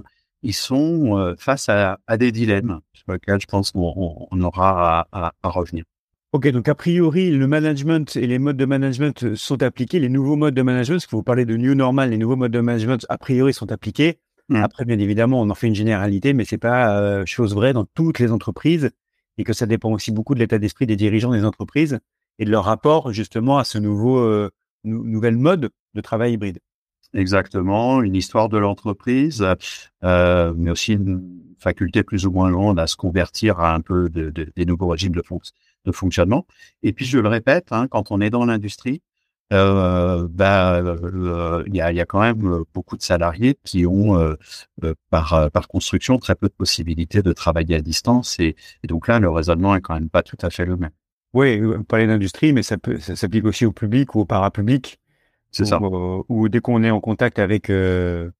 ils 0.42 0.54
sont 0.54 1.18
euh, 1.18 1.34
face 1.38 1.68
à, 1.68 1.98
à, 2.06 2.16
des 2.16 2.32
dilemmes 2.32 2.80
sur 2.92 3.12
lesquels 3.12 3.40
je 3.40 3.46
pense 3.46 3.72
qu'on 3.72 4.28
on 4.30 4.40
aura 4.40 5.06
à, 5.12 5.32
à, 5.42 5.48
revenir. 5.48 5.84
Ok, 6.32 6.48
donc 6.48 6.68
a 6.68 6.74
priori, 6.74 7.30
le 7.30 7.46
management 7.46 8.16
et 8.16 8.26
les 8.26 8.38
modes 8.38 8.56
de 8.56 8.64
management 8.64 9.34
sont 9.34 9.62
appliqués, 9.62 9.98
les 9.98 10.08
nouveaux 10.08 10.36
modes 10.36 10.54
de 10.54 10.62
management, 10.62 10.96
parce 10.96 11.06
que 11.06 11.16
vous 11.16 11.22
parlez 11.22 11.44
de 11.44 11.56
new 11.56 11.74
normal, 11.74 12.10
les 12.10 12.18
nouveaux 12.18 12.36
modes 12.36 12.52
de 12.52 12.60
management, 12.60 13.04
a 13.08 13.18
priori, 13.18 13.52
sont 13.52 13.70
appliqués. 13.72 14.18
Mmh. 14.48 14.56
Après, 14.56 14.84
bien 14.84 14.98
évidemment, 14.98 15.40
on 15.40 15.50
en 15.50 15.54
fait 15.54 15.66
une 15.66 15.74
généralité, 15.74 16.32
mais 16.32 16.44
c'est 16.44 16.58
pas 16.58 17.00
euh, 17.00 17.26
chose 17.26 17.54
vraie 17.54 17.72
dans 17.72 17.84
toutes 17.84 18.18
les 18.18 18.30
entreprises 18.32 18.90
et 19.38 19.44
que 19.44 19.52
ça 19.52 19.66
dépend 19.66 19.92
aussi 19.92 20.12
beaucoup 20.12 20.34
de 20.34 20.40
l'état 20.40 20.58
d'esprit 20.58 20.86
des 20.86 20.96
dirigeants 20.96 21.32
des 21.32 21.44
entreprises 21.44 21.98
et 22.38 22.44
de 22.44 22.50
leur 22.50 22.64
rapport 22.64 23.12
justement 23.12 23.58
à 23.58 23.64
ce 23.64 23.78
nouveau 23.78 24.18
euh, 24.18 24.50
nouvel 24.84 25.36
mode 25.36 25.70
de 25.94 26.00
travail 26.00 26.34
hybride. 26.34 26.60
Exactement, 27.12 28.02
une 28.02 28.14
histoire 28.14 28.48
de 28.48 28.56
l'entreprise, 28.56 29.44
euh, 30.04 30.54
mais 30.56 30.70
aussi 30.70 30.92
une 30.92 31.54
faculté 31.58 32.04
plus 32.04 32.24
ou 32.24 32.30
moins 32.30 32.52
grande 32.52 32.78
à 32.78 32.86
se 32.86 32.94
convertir 32.94 33.58
à 33.58 33.74
un 33.74 33.80
peu 33.80 34.08
de, 34.08 34.30
de, 34.30 34.50
des 34.54 34.64
nouveaux 34.64 34.88
régimes 34.88 35.14
de, 35.14 35.22
de, 35.84 35.92
fonctionnement. 35.92 36.46
Et 36.84 36.92
puis, 36.92 37.04
je 37.04 37.18
le 37.18 37.28
répète, 37.28 37.72
hein, 37.72 37.88
quand 37.88 38.12
on 38.12 38.20
est 38.20 38.30
dans 38.30 38.44
l'industrie, 38.44 39.02
euh, 39.52 40.28
bah, 40.30 40.76
euh, 40.76 41.64
il 41.66 41.74
y, 41.74 41.80
a, 41.80 41.92
y, 41.92 42.00
a, 42.00 42.06
quand 42.06 42.20
même 42.20 42.64
beaucoup 42.72 42.96
de 42.96 43.02
salariés 43.02 43.58
qui 43.64 43.86
ont, 43.86 44.16
euh, 44.16 44.34
euh, 44.84 44.94
par, 45.10 45.50
par 45.50 45.68
construction, 45.68 46.18
très 46.18 46.34
peu 46.34 46.48
de 46.48 46.52
possibilités 46.52 47.22
de 47.22 47.32
travailler 47.32 47.76
à 47.76 47.80
distance. 47.80 48.38
Et, 48.38 48.56
et, 48.82 48.86
donc 48.86 49.08
là, 49.08 49.18
le 49.18 49.28
raisonnement 49.28 49.74
est 49.74 49.80
quand 49.80 49.94
même 49.94 50.10
pas 50.10 50.22
tout 50.22 50.38
à 50.42 50.50
fait 50.50 50.64
le 50.64 50.76
même. 50.76 50.90
Oui, 51.32 51.60
parler 51.88 52.06
d'industrie, 52.06 52.52
mais 52.52 52.62
ça, 52.62 52.76
peut, 52.76 52.98
ça 52.98 53.14
s'applique 53.16 53.44
aussi 53.44 53.64
au 53.64 53.72
public 53.72 54.14
ou 54.14 54.20
au 54.20 54.24
parapublic. 54.24 55.00
C'est 55.50 55.64
ça. 55.64 55.80
Ou 56.28 56.48
dès 56.48 56.60
qu'on 56.60 56.82
est 56.84 56.90
en 56.90 57.00
contact 57.00 57.38
avec 57.38 57.70
euh, 57.70 58.30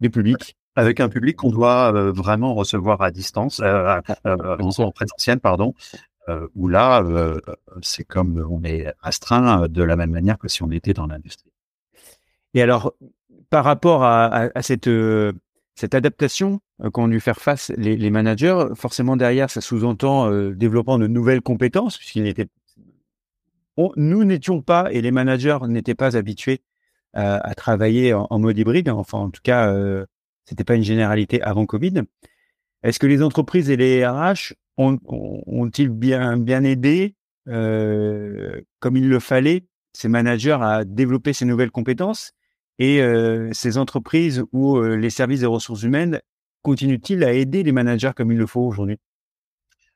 des 0.00 0.10
publics. 0.10 0.56
Avec 0.74 1.00
un 1.00 1.10
public 1.10 1.36
qu'on 1.36 1.50
doit 1.50 1.92
euh, 1.94 2.12
vraiment 2.12 2.54
recevoir 2.54 3.02
à 3.02 3.10
distance, 3.10 3.60
euh, 3.60 4.00
euh 4.26 4.56
en 4.58 4.90
présentiel, 4.90 5.38
pardon, 5.38 5.74
où 6.54 6.68
là, 6.68 7.04
c'est 7.82 8.04
comme 8.04 8.46
on 8.48 8.62
est 8.64 8.92
astreint 9.02 9.68
de 9.68 9.82
la 9.82 9.96
même 9.96 10.10
manière 10.10 10.38
que 10.38 10.48
si 10.48 10.62
on 10.62 10.70
était 10.70 10.94
dans 10.94 11.06
l'industrie. 11.06 11.50
Et 12.54 12.62
alors, 12.62 12.94
par 13.50 13.64
rapport 13.64 14.04
à, 14.04 14.48
à 14.54 14.62
cette 14.62 14.86
adaptation 15.94 16.60
qu'ont 16.92 17.08
dû 17.08 17.20
faire 17.20 17.38
face 17.38 17.72
les, 17.76 18.10
managers, 18.10 18.66
forcément 18.74 19.16
derrière, 19.16 19.50
ça 19.50 19.60
sous-entend 19.60 20.30
développant 20.50 20.98
de 20.98 21.06
nouvelles 21.06 21.42
compétences, 21.42 21.98
puisqu'il 21.98 22.22
n'était 22.22 22.48
nous 23.96 24.24
n'étions 24.24 24.62
pas, 24.62 24.92
et 24.92 25.00
les 25.00 25.10
managers 25.10 25.58
n'étaient 25.68 25.94
pas 25.94 26.16
habitués 26.16 26.62
euh, 27.16 27.38
à 27.42 27.54
travailler 27.54 28.14
en, 28.14 28.38
mode 28.38 28.58
hybride. 28.58 28.88
Enfin, 28.88 29.18
en 29.18 29.30
tout 29.30 29.40
cas, 29.42 29.72
euh, 29.72 30.06
c'était 30.44 30.64
pas 30.64 30.74
une 30.74 30.82
généralité 30.82 31.42
avant 31.42 31.66
Covid. 31.66 32.02
Est-ce 32.82 32.98
que 32.98 33.06
les 33.06 33.22
entreprises 33.22 33.70
et 33.70 33.76
les 33.76 34.06
RH 34.06 34.54
ont, 34.76 34.98
ils 35.78 35.88
bien, 35.88 36.36
bien 36.36 36.64
aidé, 36.64 37.14
euh, 37.48 38.60
comme 38.80 38.96
il 38.96 39.08
le 39.08 39.20
fallait, 39.20 39.64
ces 39.92 40.08
managers 40.08 40.58
à 40.60 40.84
développer 40.84 41.32
ces 41.32 41.44
nouvelles 41.44 41.70
compétences 41.70 42.32
et 42.78 43.02
euh, 43.02 43.50
ces 43.52 43.78
entreprises 43.78 44.42
ou 44.52 44.78
euh, 44.78 44.96
les 44.96 45.10
services 45.10 45.40
des 45.40 45.46
ressources 45.46 45.82
humaines 45.82 46.20
continuent-ils 46.62 47.22
à 47.24 47.32
aider 47.32 47.62
les 47.62 47.72
managers 47.72 48.12
comme 48.16 48.32
il 48.32 48.38
le 48.38 48.46
faut 48.46 48.62
aujourd'hui? 48.62 48.98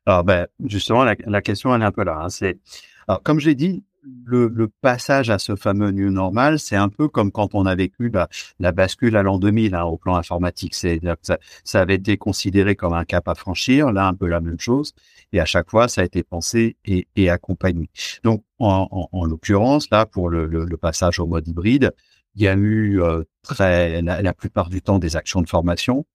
Alors, 0.04 0.22
ben, 0.22 0.46
justement, 0.64 1.04
la, 1.04 1.42
question 1.42 1.74
elle 1.74 1.82
est 1.82 1.86
un 1.86 1.92
peu 1.92 2.04
là. 2.04 2.28
Hein. 2.28 3.18
Comme 3.24 3.40
j'ai 3.40 3.54
dit, 3.54 3.84
le, 4.24 4.48
le, 4.48 4.68
passage 4.68 5.30
à 5.30 5.38
ce 5.38 5.56
fameux 5.56 5.90
new 5.90 6.10
normal, 6.10 6.58
c'est 6.58 6.76
un 6.76 6.88
peu 6.88 7.08
comme 7.08 7.32
quand 7.32 7.54
on 7.54 7.66
a 7.66 7.74
vécu 7.74 8.08
la, 8.08 8.28
la 8.58 8.72
bascule 8.72 9.16
à 9.16 9.22
l'an 9.22 9.38
2000 9.38 9.74
hein, 9.74 9.84
au 9.84 9.96
plan 9.96 10.16
informatique. 10.16 10.74
C'est 10.74 11.00
ça, 11.22 11.38
ça 11.64 11.80
avait 11.80 11.96
été 11.96 12.16
considéré 12.16 12.76
comme 12.76 12.92
un 12.92 13.04
cap 13.04 13.28
à 13.28 13.34
franchir. 13.34 13.92
Là, 13.92 14.06
un 14.06 14.14
peu 14.14 14.26
la 14.26 14.40
même 14.40 14.60
chose. 14.60 14.94
Et 15.32 15.40
à 15.40 15.44
chaque 15.44 15.70
fois, 15.70 15.88
ça 15.88 16.02
a 16.02 16.04
été 16.04 16.22
pensé 16.22 16.76
et, 16.84 17.08
et 17.16 17.30
accompagné. 17.30 17.90
Donc, 18.22 18.44
en, 18.58 18.88
en, 18.90 19.08
en 19.12 19.24
l'occurrence, 19.24 19.88
là, 19.90 20.06
pour 20.06 20.28
le, 20.28 20.46
le, 20.46 20.64
le, 20.64 20.76
passage 20.76 21.18
au 21.18 21.26
mode 21.26 21.48
hybride, 21.48 21.92
il 22.36 22.42
y 22.42 22.48
a 22.48 22.54
eu 22.54 23.00
euh, 23.02 23.22
très 23.42 24.02
la, 24.02 24.22
la, 24.22 24.34
plupart 24.34 24.68
du 24.68 24.82
temps 24.82 24.98
des 24.98 25.16
actions 25.16 25.40
de 25.40 25.48
formation 25.48 26.06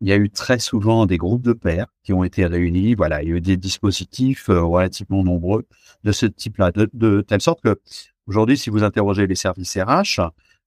il 0.00 0.08
y 0.08 0.12
a 0.12 0.16
eu 0.16 0.30
très 0.30 0.58
souvent 0.58 1.06
des 1.06 1.16
groupes 1.16 1.42
de 1.42 1.52
pairs 1.52 1.86
qui 2.02 2.12
ont 2.12 2.24
été 2.24 2.44
réunis. 2.46 2.94
Voilà, 2.94 3.22
il 3.22 3.28
y 3.28 3.32
a 3.32 3.36
eu 3.36 3.40
des 3.40 3.56
dispositifs 3.56 4.48
euh, 4.50 4.62
relativement 4.62 5.24
nombreux 5.24 5.66
de 6.04 6.12
ce 6.12 6.26
type-là, 6.26 6.70
de, 6.72 7.20
telle 7.22 7.40
sorte 7.40 7.62
que 7.62 7.80
aujourd'hui, 8.26 8.58
si 8.58 8.70
vous 8.70 8.84
interrogez 8.84 9.26
les 9.26 9.34
services 9.34 9.76
RH, 9.76 10.20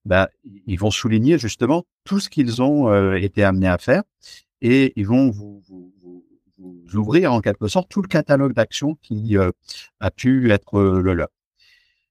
bah, 0.04 0.28
ils 0.66 0.78
vont 0.78 0.90
souligner 0.90 1.38
justement 1.38 1.84
tout 2.04 2.20
ce 2.20 2.28
qu'ils 2.28 2.62
ont 2.62 2.88
euh, 2.88 3.14
été 3.14 3.44
amenés 3.44 3.68
à 3.68 3.78
faire 3.78 4.02
et 4.62 4.92
ils 4.96 5.06
vont 5.06 5.30
vous, 5.30 5.62
ouvrir 6.92 7.32
en 7.32 7.40
quelque 7.40 7.68
sorte 7.68 7.88
tout 7.88 8.02
le 8.02 8.08
catalogue 8.08 8.52
d'actions 8.52 8.96
qui 9.00 9.38
euh, 9.38 9.50
a 10.00 10.10
pu 10.10 10.50
être 10.50 10.80
le 10.80 11.14
leur. 11.14 11.28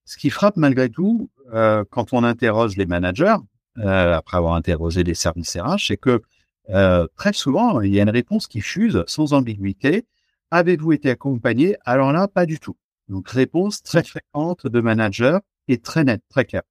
Ce 0.06 0.18
qui 0.18 0.30
frappe 0.30 0.58
malgré 0.58 0.90
tout, 0.90 1.30
quand 1.52 2.14
on 2.14 2.24
interroge 2.24 2.78
les 2.78 2.88
managers, 2.88 3.36
après 3.76 4.38
avoir 4.38 4.56
interrogé 4.56 5.04
les 5.04 5.14
services 5.14 5.56
RH, 5.56 5.86
c'est 5.88 5.98
que 5.98 6.24
euh, 6.70 7.08
très 7.16 7.34
souvent, 7.34 7.82
il 7.82 7.94
y 7.94 8.00
a 8.00 8.04
une 8.04 8.10
réponse 8.10 8.48
qui 8.48 8.62
fuse 8.62 9.04
sans 9.08 9.34
ambiguïté. 9.34 10.06
Avez-vous 10.52 10.94
été 10.94 11.10
accompagné? 11.10 11.78
Alors 11.86 12.12
là, 12.12 12.28
pas 12.28 12.46
du 12.46 12.60
tout. 12.60 12.78
Donc, 13.08 13.30
réponse 13.30 13.82
très 13.84 14.04
fréquente 14.04 14.68
de 14.68 14.82
managers. 14.82 15.40
est 15.68 15.84
très 15.84 16.04
net, 16.04 16.22
très 16.30 16.46
clair. 16.46 16.64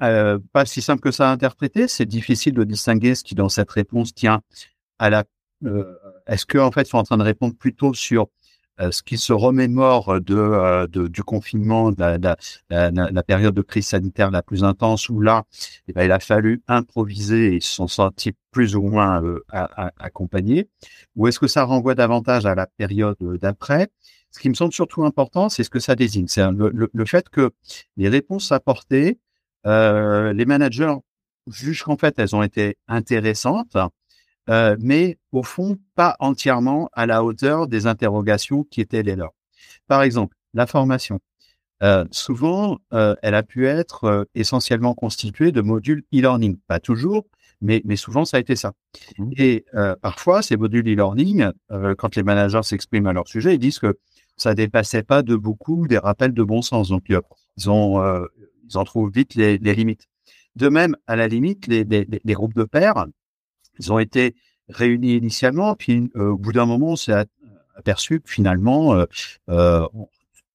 Euh, 0.00 0.38
pas 0.52 0.64
si 0.64 0.80
simple 0.80 1.02
que 1.02 1.10
ça 1.10 1.28
à 1.28 1.32
interpréter. 1.32 1.88
C'est 1.88 2.06
difficile 2.06 2.54
de 2.54 2.64
distinguer 2.64 3.14
ce 3.14 3.24
qui 3.24 3.34
dans 3.34 3.48
cette 3.48 3.70
réponse 3.70 4.14
tient 4.14 4.42
à 4.98 5.10
la. 5.10 5.24
Euh, 5.64 5.94
est-ce 6.26 6.46
qu'en 6.46 6.66
en 6.66 6.72
fait 6.72 6.82
ils 6.82 6.88
sont 6.88 6.98
en 6.98 7.02
train 7.04 7.18
de 7.18 7.22
répondre 7.22 7.54
plutôt 7.54 7.94
sur 7.94 8.28
ce 8.78 9.02
qui 9.02 9.18
se 9.18 9.32
remémore 9.32 10.20
de, 10.20 10.36
euh, 10.36 10.86
de 10.86 11.06
du 11.08 11.22
confinement, 11.22 11.92
de 11.92 12.00
la, 12.00 12.18
de 12.18 12.34
la, 12.70 12.90
la, 12.90 13.22
période 13.22 13.54
de 13.54 13.62
crise 13.62 13.86
sanitaire 13.88 14.30
la 14.30 14.42
plus 14.42 14.64
intense, 14.64 15.08
où 15.08 15.20
là, 15.20 15.44
eh 15.88 15.92
ben, 15.92 16.04
il 16.04 16.12
a 16.12 16.20
fallu 16.20 16.62
improviser 16.68 17.48
et 17.48 17.56
ils 17.56 17.62
se 17.62 17.74
sont 17.74 17.88
sentis 17.88 18.32
plus 18.50 18.76
ou 18.76 18.82
moins 18.82 19.22
euh, 19.22 19.40
accompagnés, 19.98 20.68
ou 21.16 21.28
est-ce 21.28 21.38
que 21.38 21.46
ça 21.46 21.64
renvoie 21.64 21.94
davantage 21.94 22.46
à 22.46 22.54
la 22.54 22.66
période 22.66 23.16
d'après? 23.40 23.88
Ce 24.30 24.40
qui 24.40 24.48
me 24.48 24.54
semble 24.54 24.72
surtout 24.72 25.04
important, 25.04 25.48
c'est 25.50 25.62
ce 25.62 25.70
que 25.70 25.78
ça 25.78 25.94
désigne. 25.94 26.26
C'est 26.26 26.50
le, 26.50 26.90
le, 26.92 27.04
fait 27.04 27.28
que 27.28 27.50
les 27.98 28.08
réponses 28.08 28.50
apportées, 28.50 29.18
euh, 29.66 30.32
les 30.32 30.46
managers 30.46 30.94
jugent 31.48 31.82
qu'en 31.82 31.96
fait 31.96 32.18
elles 32.18 32.34
ont 32.34 32.42
été 32.42 32.78
intéressantes, 32.88 33.76
euh, 34.50 34.76
mais 34.80 35.18
au 35.30 35.42
fond 35.42 35.78
pas 35.94 36.16
entièrement 36.18 36.90
à 36.92 37.06
la 37.06 37.22
hauteur 37.22 37.68
des 37.68 37.86
interrogations 37.86 38.64
qui 38.64 38.80
étaient 38.80 39.02
les 39.02 39.16
leurs. 39.16 39.34
Par 39.86 40.02
exemple, 40.02 40.36
la 40.54 40.66
formation. 40.66 41.20
Euh, 41.82 42.04
souvent, 42.10 42.78
euh, 42.92 43.14
elle 43.22 43.34
a 43.34 43.42
pu 43.42 43.66
être 43.66 44.26
essentiellement 44.34 44.94
constituée 44.94 45.52
de 45.52 45.60
modules 45.60 46.04
e-learning. 46.14 46.56
Pas 46.66 46.80
toujours, 46.80 47.26
mais, 47.60 47.82
mais 47.84 47.96
souvent 47.96 48.24
ça 48.24 48.36
a 48.36 48.40
été 48.40 48.56
ça. 48.56 48.72
Mmh. 49.18 49.30
Et 49.36 49.64
parfois, 50.00 50.42
ces 50.42 50.56
modules 50.56 50.88
e-learning, 50.88 51.50
quand 51.98 52.16
les 52.16 52.22
managers 52.22 52.62
s'expriment 52.62 53.06
à 53.06 53.12
leur 53.12 53.28
sujet, 53.28 53.54
ils 53.54 53.58
disent 53.58 53.78
que 53.78 53.98
ça 54.36 54.54
dépassait 54.54 55.02
pas 55.02 55.22
de 55.22 55.36
beaucoup 55.36 55.86
des 55.86 55.98
rappels 55.98 56.34
de 56.34 56.42
bon 56.42 56.62
sens. 56.62 56.88
Donc, 56.88 57.04
ils 57.08 57.70
ont, 57.70 58.26
ils 58.68 58.76
en 58.78 58.84
trouvent 58.84 59.10
vite 59.12 59.34
les, 59.34 59.58
les, 59.58 59.74
limites. 59.74 60.08
De 60.56 60.68
même, 60.68 60.96
à 61.06 61.16
la 61.16 61.28
limite, 61.28 61.66
les, 61.66 61.84
les, 61.84 62.06
les 62.22 62.34
groupes 62.34 62.54
de 62.54 62.64
pairs, 62.64 63.06
ils 63.78 63.92
ont 63.92 63.98
été 63.98 64.34
réunis 64.68 65.16
initialement, 65.16 65.74
puis 65.74 66.10
euh, 66.16 66.30
au 66.30 66.38
bout 66.38 66.52
d'un 66.52 66.66
moment, 66.66 66.92
on 66.92 66.96
s'est 66.96 67.26
aperçu 67.76 68.20
que 68.20 68.30
finalement, 68.30 68.94
euh, 68.94 69.04
euh, 69.50 69.86
on 69.94 70.08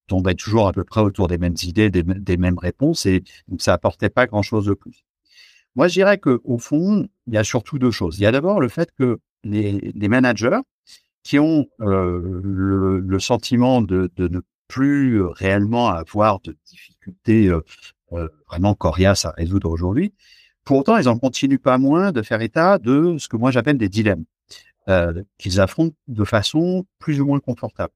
tombait 0.06 0.34
toujours 0.34 0.68
à 0.68 0.72
peu 0.72 0.84
près 0.84 1.00
autour 1.00 1.28
des 1.28 1.38
mêmes 1.38 1.56
idées, 1.62 1.90
des, 1.90 2.36
mêmes 2.36 2.58
réponses, 2.58 3.06
et 3.06 3.22
donc 3.48 3.60
ça 3.60 3.74
apportait 3.74 4.08
pas 4.08 4.26
grand-chose 4.26 4.66
de 4.66 4.74
plus. 4.74 5.04
Moi, 5.76 5.88
je 5.88 5.94
dirais 5.94 6.18
que 6.18 6.40
au 6.44 6.58
fond, 6.58 7.08
il 7.26 7.34
y 7.34 7.36
a 7.36 7.44
surtout 7.44 7.78
deux 7.78 7.90
choses. 7.90 8.18
Il 8.18 8.22
y 8.22 8.26
a 8.26 8.32
d'abord 8.32 8.60
le 8.60 8.68
fait 8.68 8.90
que 8.92 9.18
les, 9.44 10.08
managers 10.08 10.60
qui 11.22 11.38
ont 11.38 11.66
le, 11.78 13.18
sentiment 13.20 13.82
de, 13.82 14.10
de, 14.16 14.28
ne 14.28 14.40
plus 14.66 15.22
réellement 15.22 15.88
avoir 15.88 16.40
de 16.40 16.56
difficultés 16.66 17.52
vraiment 18.48 18.74
coriaces 18.74 19.26
à 19.26 19.30
résoudre 19.32 19.70
aujourd'hui, 19.70 20.14
pour 20.68 20.76
autant, 20.76 20.98
ils 20.98 21.08
en 21.08 21.18
continuent 21.18 21.56
pas 21.56 21.78
moins 21.78 22.12
de 22.12 22.20
faire 22.20 22.42
état 22.42 22.76
de 22.76 23.16
ce 23.16 23.26
que 23.26 23.38
moi 23.38 23.50
j'appelle 23.50 23.78
des 23.78 23.88
dilemmes 23.88 24.26
euh, 24.90 25.22
qu'ils 25.38 25.62
affrontent 25.62 25.96
de 26.08 26.24
façon 26.24 26.84
plus 26.98 27.22
ou 27.22 27.26
moins 27.26 27.40
confortable. 27.40 27.94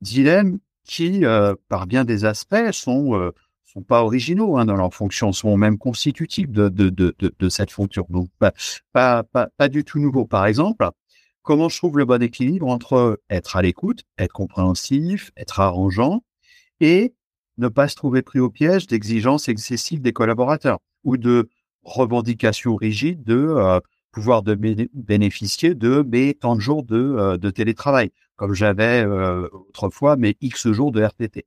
Dilemmes 0.00 0.58
qui, 0.82 1.24
euh, 1.24 1.54
par 1.68 1.86
bien 1.86 2.04
des 2.04 2.24
aspects, 2.24 2.72
sont 2.72 3.14
euh, 3.14 3.30
sont 3.64 3.82
pas 3.82 4.02
originaux 4.02 4.58
hein, 4.58 4.64
dans 4.64 4.74
leur 4.74 4.92
fonction, 4.92 5.30
sont 5.30 5.56
même 5.56 5.78
constitutifs 5.78 6.50
de, 6.50 7.48
cette 7.50 7.70
fonction. 7.70 8.04
Donc, 8.10 8.30
pas, 8.40 9.22
pas 9.22 9.68
du 9.68 9.84
tout 9.84 10.00
nouveau. 10.00 10.24
Par 10.24 10.44
exemple, 10.46 10.90
comment 11.42 11.68
je 11.68 11.76
trouve 11.76 11.98
le 11.98 12.04
bon 12.04 12.20
équilibre 12.20 12.66
entre 12.66 13.20
être 13.30 13.54
à 13.54 13.62
l'écoute, 13.62 14.02
être 14.18 14.32
compréhensif, 14.32 15.30
être 15.36 15.60
arrangeant 15.60 16.24
et 16.80 17.14
ne 17.58 17.68
pas 17.68 17.86
se 17.86 17.94
trouver 17.94 18.22
pris 18.22 18.40
au 18.40 18.50
piège 18.50 18.88
d'exigences 18.88 19.48
excessives 19.48 20.00
des 20.00 20.12
collaborateurs 20.12 20.80
ou 21.04 21.16
de 21.16 21.48
revendication 21.88 22.76
rigide 22.76 23.24
de 23.24 23.36
euh, 23.36 23.80
pouvoir 24.12 24.42
de 24.42 24.54
bénéficier 24.54 25.74
de 25.74 26.02
mes 26.02 26.34
temps 26.34 26.56
de 26.56 26.60
jours 26.60 26.82
de, 26.84 26.96
euh, 26.96 27.36
de 27.36 27.50
télétravail, 27.50 28.10
comme 28.36 28.54
j'avais 28.54 29.04
euh, 29.04 29.48
autrefois 29.52 30.16
mes 30.16 30.36
X 30.40 30.70
jours 30.70 30.92
de 30.92 31.02
RTT. 31.02 31.46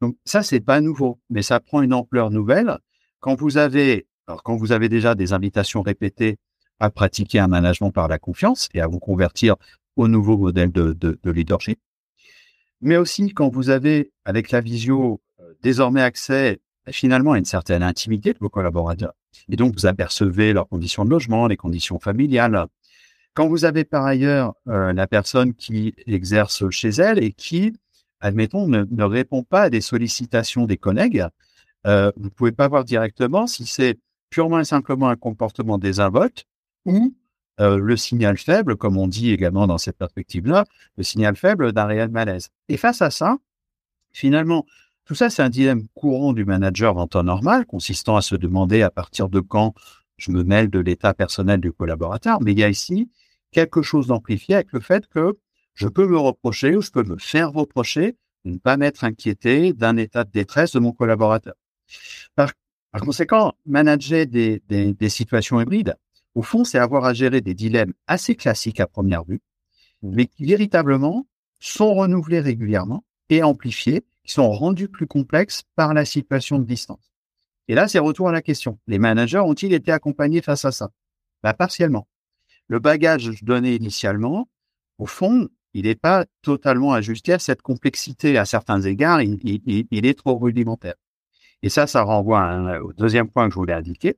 Donc 0.00 0.16
ça, 0.24 0.42
c'est 0.42 0.60
pas 0.60 0.80
nouveau, 0.80 1.20
mais 1.30 1.42
ça 1.42 1.60
prend 1.60 1.82
une 1.82 1.94
ampleur 1.94 2.30
nouvelle 2.30 2.78
quand 3.20 3.40
vous 3.40 3.56
avez, 3.56 4.06
alors 4.26 4.42
quand 4.42 4.56
vous 4.56 4.72
avez 4.72 4.88
déjà 4.88 5.14
des 5.14 5.32
invitations 5.32 5.82
répétées 5.82 6.38
à 6.80 6.90
pratiquer 6.90 7.40
un 7.40 7.48
management 7.48 7.90
par 7.90 8.06
la 8.06 8.18
confiance 8.18 8.68
et 8.74 8.80
à 8.80 8.86
vous 8.86 9.00
convertir 9.00 9.56
au 9.96 10.06
nouveau 10.06 10.36
modèle 10.38 10.70
de, 10.70 10.92
de, 10.92 11.18
de 11.20 11.30
leadership, 11.30 11.80
mais 12.80 12.96
aussi 12.96 13.34
quand 13.34 13.48
vous 13.48 13.70
avez 13.70 14.12
avec 14.24 14.52
la 14.52 14.60
visio 14.60 15.20
désormais 15.60 16.02
accès 16.02 16.60
finalement 16.92 17.34
une 17.34 17.44
certaine 17.44 17.82
intimité 17.82 18.32
de 18.32 18.38
vos 18.38 18.48
collaborateurs. 18.48 19.14
Et 19.48 19.56
donc, 19.56 19.74
vous 19.74 19.86
apercevez 19.86 20.52
leurs 20.52 20.68
conditions 20.68 21.04
de 21.04 21.10
logement, 21.10 21.46
les 21.46 21.56
conditions 21.56 21.98
familiales. 21.98 22.66
Quand 23.34 23.48
vous 23.48 23.64
avez 23.64 23.84
par 23.84 24.04
ailleurs 24.04 24.54
euh, 24.68 24.92
la 24.92 25.06
personne 25.06 25.54
qui 25.54 25.94
exerce 26.06 26.68
chez 26.70 26.88
elle 26.88 27.22
et 27.22 27.32
qui, 27.32 27.72
admettons, 28.20 28.66
ne, 28.66 28.84
ne 28.90 29.04
répond 29.04 29.42
pas 29.44 29.62
à 29.62 29.70
des 29.70 29.80
sollicitations 29.80 30.66
des 30.66 30.76
collègues, 30.76 31.26
euh, 31.86 32.10
vous 32.16 32.24
ne 32.24 32.30
pouvez 32.30 32.52
pas 32.52 32.68
voir 32.68 32.84
directement 32.84 33.46
si 33.46 33.66
c'est 33.66 33.98
purement 34.30 34.60
et 34.60 34.64
simplement 34.64 35.08
un 35.08 35.16
comportement 35.16 35.78
désinvolte 35.78 36.44
ou 36.84 37.14
euh, 37.60 37.78
le 37.78 37.96
signal 37.96 38.38
faible, 38.38 38.76
comme 38.76 38.96
on 38.96 39.08
dit 39.08 39.32
également 39.32 39.66
dans 39.66 39.78
cette 39.78 39.98
perspective-là, 39.98 40.64
le 40.96 41.02
signal 41.02 41.36
faible 41.36 41.72
d'un 41.72 41.86
réel 41.86 42.08
malaise. 42.10 42.50
Et 42.68 42.76
face 42.76 43.02
à 43.02 43.10
ça, 43.10 43.38
finalement, 44.12 44.64
tout 45.08 45.14
ça, 45.14 45.30
c'est 45.30 45.40
un 45.40 45.48
dilemme 45.48 45.88
courant 45.94 46.34
du 46.34 46.44
manager 46.44 46.98
en 46.98 47.06
temps 47.06 47.22
normal, 47.22 47.64
consistant 47.64 48.16
à 48.16 48.20
se 48.20 48.34
demander 48.34 48.82
à 48.82 48.90
partir 48.90 49.30
de 49.30 49.40
quand 49.40 49.72
je 50.18 50.30
me 50.30 50.44
mêle 50.44 50.68
de 50.68 50.78
l'état 50.78 51.14
personnel 51.14 51.62
du 51.62 51.72
collaborateur. 51.72 52.42
Mais 52.42 52.52
il 52.52 52.58
y 52.58 52.62
a 52.62 52.68
ici 52.68 53.10
quelque 53.50 53.80
chose 53.80 54.08
d'amplifié 54.08 54.56
avec 54.56 54.70
le 54.72 54.80
fait 54.80 55.06
que 55.06 55.38
je 55.72 55.88
peux 55.88 56.06
me 56.06 56.18
reprocher 56.18 56.76
ou 56.76 56.82
je 56.82 56.90
peux 56.90 57.04
me 57.04 57.16
faire 57.16 57.52
reprocher 57.52 58.18
de 58.44 58.50
ne 58.50 58.58
pas 58.58 58.76
m'être 58.76 59.02
inquiété 59.02 59.72
d'un 59.72 59.96
état 59.96 60.24
de 60.24 60.30
détresse 60.30 60.72
de 60.72 60.78
mon 60.78 60.92
collaborateur. 60.92 61.54
Par, 62.34 62.52
conséquent, 63.00 63.54
manager 63.64 64.26
des, 64.26 64.62
des, 64.68 64.92
des, 64.92 65.08
situations 65.08 65.58
hybrides, 65.58 65.96
au 66.34 66.42
fond, 66.42 66.64
c'est 66.64 66.78
avoir 66.78 67.06
à 67.06 67.14
gérer 67.14 67.40
des 67.40 67.54
dilemmes 67.54 67.94
assez 68.08 68.34
classiques 68.34 68.80
à 68.80 68.86
première 68.86 69.24
vue, 69.24 69.40
mais 70.02 70.26
qui 70.26 70.44
véritablement 70.44 71.26
sont 71.60 71.94
renouvelés 71.94 72.40
régulièrement 72.40 73.04
et 73.30 73.42
amplifiés 73.42 74.04
sont 74.32 74.50
rendus 74.50 74.88
plus 74.88 75.06
complexes 75.06 75.62
par 75.76 75.94
la 75.94 76.04
situation 76.04 76.58
de 76.58 76.64
distance. 76.64 77.12
Et 77.68 77.74
là, 77.74 77.88
c'est 77.88 77.98
retour 77.98 78.28
à 78.28 78.32
la 78.32 78.42
question. 78.42 78.78
Les 78.86 78.98
managers 78.98 79.38
ont-ils 79.38 79.72
été 79.72 79.92
accompagnés 79.92 80.42
face 80.42 80.64
à 80.64 80.72
ça? 80.72 80.90
Bah, 81.42 81.54
Partiellement. 81.54 82.08
Le 82.66 82.78
bagage 82.78 83.42
donné 83.42 83.74
initialement, 83.74 84.48
au 84.98 85.06
fond, 85.06 85.48
il 85.72 85.84
n'est 85.84 85.94
pas 85.94 86.26
totalement 86.42 86.92
ajusté 86.92 87.32
à 87.32 87.38
cette 87.38 87.62
complexité. 87.62 88.36
À 88.36 88.44
certains 88.44 88.82
égards, 88.82 89.22
il 89.22 90.06
est 90.06 90.18
trop 90.18 90.36
rudimentaire. 90.36 90.94
Et 91.62 91.70
ça, 91.70 91.86
ça 91.86 92.02
renvoie 92.02 92.80
au 92.82 92.92
deuxième 92.92 93.28
point 93.28 93.48
que 93.48 93.54
je 93.54 93.58
voulais 93.58 93.72
indiquer. 93.72 94.16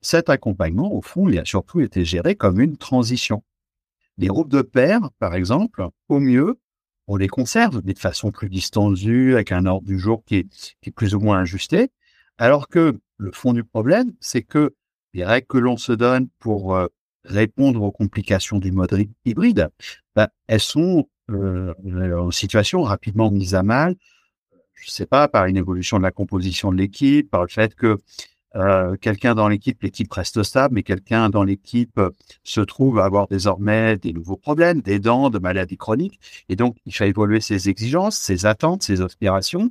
Cet 0.00 0.30
accompagnement, 0.30 0.92
au 0.92 1.00
fond, 1.00 1.28
il 1.28 1.38
a 1.38 1.44
surtout 1.44 1.80
été 1.80 2.04
géré 2.04 2.34
comme 2.34 2.60
une 2.60 2.76
transition. 2.76 3.44
Les 4.18 4.26
groupes 4.26 4.50
de 4.50 4.62
pairs, 4.62 5.10
par 5.18 5.34
exemple, 5.34 5.86
au 6.08 6.18
mieux, 6.18 6.58
on 7.08 7.16
les 7.16 7.28
conserve, 7.28 7.82
mais 7.84 7.94
de 7.94 7.98
façon 7.98 8.30
plus 8.30 8.48
distendue, 8.48 9.34
avec 9.34 9.52
un 9.52 9.66
ordre 9.66 9.86
du 9.86 9.98
jour 9.98 10.24
qui 10.24 10.36
est, 10.36 10.90
plus 10.92 11.14
ou 11.14 11.20
moins 11.20 11.40
ajusté. 11.40 11.90
Alors 12.38 12.68
que 12.68 12.98
le 13.18 13.32
fond 13.32 13.52
du 13.52 13.64
problème, 13.64 14.12
c'est 14.20 14.42
que 14.42 14.74
les 15.14 15.24
règles 15.24 15.46
que 15.46 15.58
l'on 15.58 15.76
se 15.76 15.92
donne 15.92 16.28
pour 16.38 16.74
euh, 16.74 16.86
répondre 17.24 17.82
aux 17.82 17.92
complications 17.92 18.58
du 18.58 18.72
mode 18.72 19.06
hybride, 19.24 19.68
bah, 20.16 20.30
elles 20.46 20.60
sont 20.60 21.08
euh, 21.30 21.74
en 22.18 22.30
situation 22.30 22.82
rapidement 22.82 23.30
mise 23.30 23.54
à 23.54 23.62
mal. 23.62 23.96
Je 24.74 24.88
ne 24.88 24.90
sais 24.90 25.06
pas 25.06 25.28
par 25.28 25.46
une 25.46 25.56
évolution 25.56 25.98
de 25.98 26.02
la 26.02 26.10
composition 26.10 26.72
de 26.72 26.76
l'équipe, 26.76 27.30
par 27.30 27.42
le 27.42 27.48
fait 27.48 27.74
que 27.74 27.98
euh, 28.56 28.96
quelqu'un 28.96 29.34
dans 29.34 29.48
l'équipe, 29.48 29.82
l'équipe 29.82 30.12
reste 30.12 30.42
stable, 30.42 30.74
mais 30.74 30.82
quelqu'un 30.82 31.30
dans 31.30 31.42
l'équipe 31.42 31.98
euh, 31.98 32.10
se 32.44 32.60
trouve 32.60 32.98
à 32.98 33.04
avoir 33.04 33.26
désormais 33.28 33.96
des 33.96 34.12
nouveaux 34.12 34.36
problèmes, 34.36 34.82
des 34.82 34.98
dents, 34.98 35.30
de 35.30 35.38
maladies 35.38 35.78
chroniques, 35.78 36.20
et 36.48 36.56
donc 36.56 36.76
il 36.84 36.94
faut 36.94 37.04
évoluer 37.04 37.40
ses 37.40 37.68
exigences, 37.68 38.16
ses 38.16 38.44
attentes, 38.44 38.82
ses 38.82 39.00
aspirations, 39.00 39.70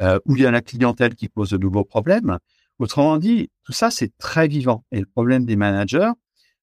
euh, 0.00 0.18
ou 0.26 0.36
il 0.36 0.42
y 0.42 0.46
a 0.46 0.50
la 0.50 0.62
clientèle 0.62 1.14
qui 1.14 1.28
pose 1.28 1.50
de 1.50 1.58
nouveaux 1.58 1.84
problèmes. 1.84 2.38
Autrement 2.78 3.18
dit, 3.18 3.50
tout 3.64 3.72
ça 3.72 3.90
c'est 3.90 4.16
très 4.18 4.48
vivant. 4.48 4.84
Et 4.92 5.00
le 5.00 5.06
problème 5.06 5.44
des 5.44 5.56
managers, 5.56 6.10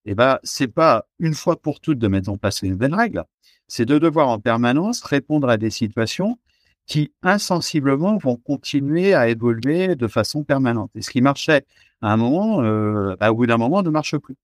eh 0.06 0.16
ben, 0.16 0.40
c'est 0.44 0.68
pas 0.68 1.06
une 1.20 1.34
fois 1.34 1.62
pour 1.62 1.80
toutes 1.80 2.00
de 2.00 2.08
mettre 2.08 2.30
en 2.30 2.38
place 2.38 2.62
les 2.62 2.70
nouvelles 2.70 2.94
règles, 2.94 3.24
c'est 3.68 3.86
de 3.86 3.98
devoir 3.98 4.30
en 4.30 4.40
permanence 4.40 5.02
répondre 5.04 5.50
à 5.50 5.58
des 5.58 5.70
situations 5.70 6.38
qui 6.86 7.12
insensiblement 7.24 8.18
vont 8.18 8.36
continuer 8.36 9.14
à 9.14 9.28
évoluer 9.28 9.96
de 9.96 10.08
façon 10.08 10.44
permanente. 10.44 10.92
Et 10.96 11.02
ce 11.02 11.10
qui 11.10 11.22
marchait 11.22 11.66
à 12.02 12.14
un 12.14 12.18
moment, 12.18 12.62
euh, 12.62 13.16
bah, 13.20 13.32
au 13.32 13.36
bout 13.36 13.48
d'un 13.48 13.58
moment, 13.58 13.82
ne 13.82 13.90
marche 13.90 14.18
plus. 14.18 14.36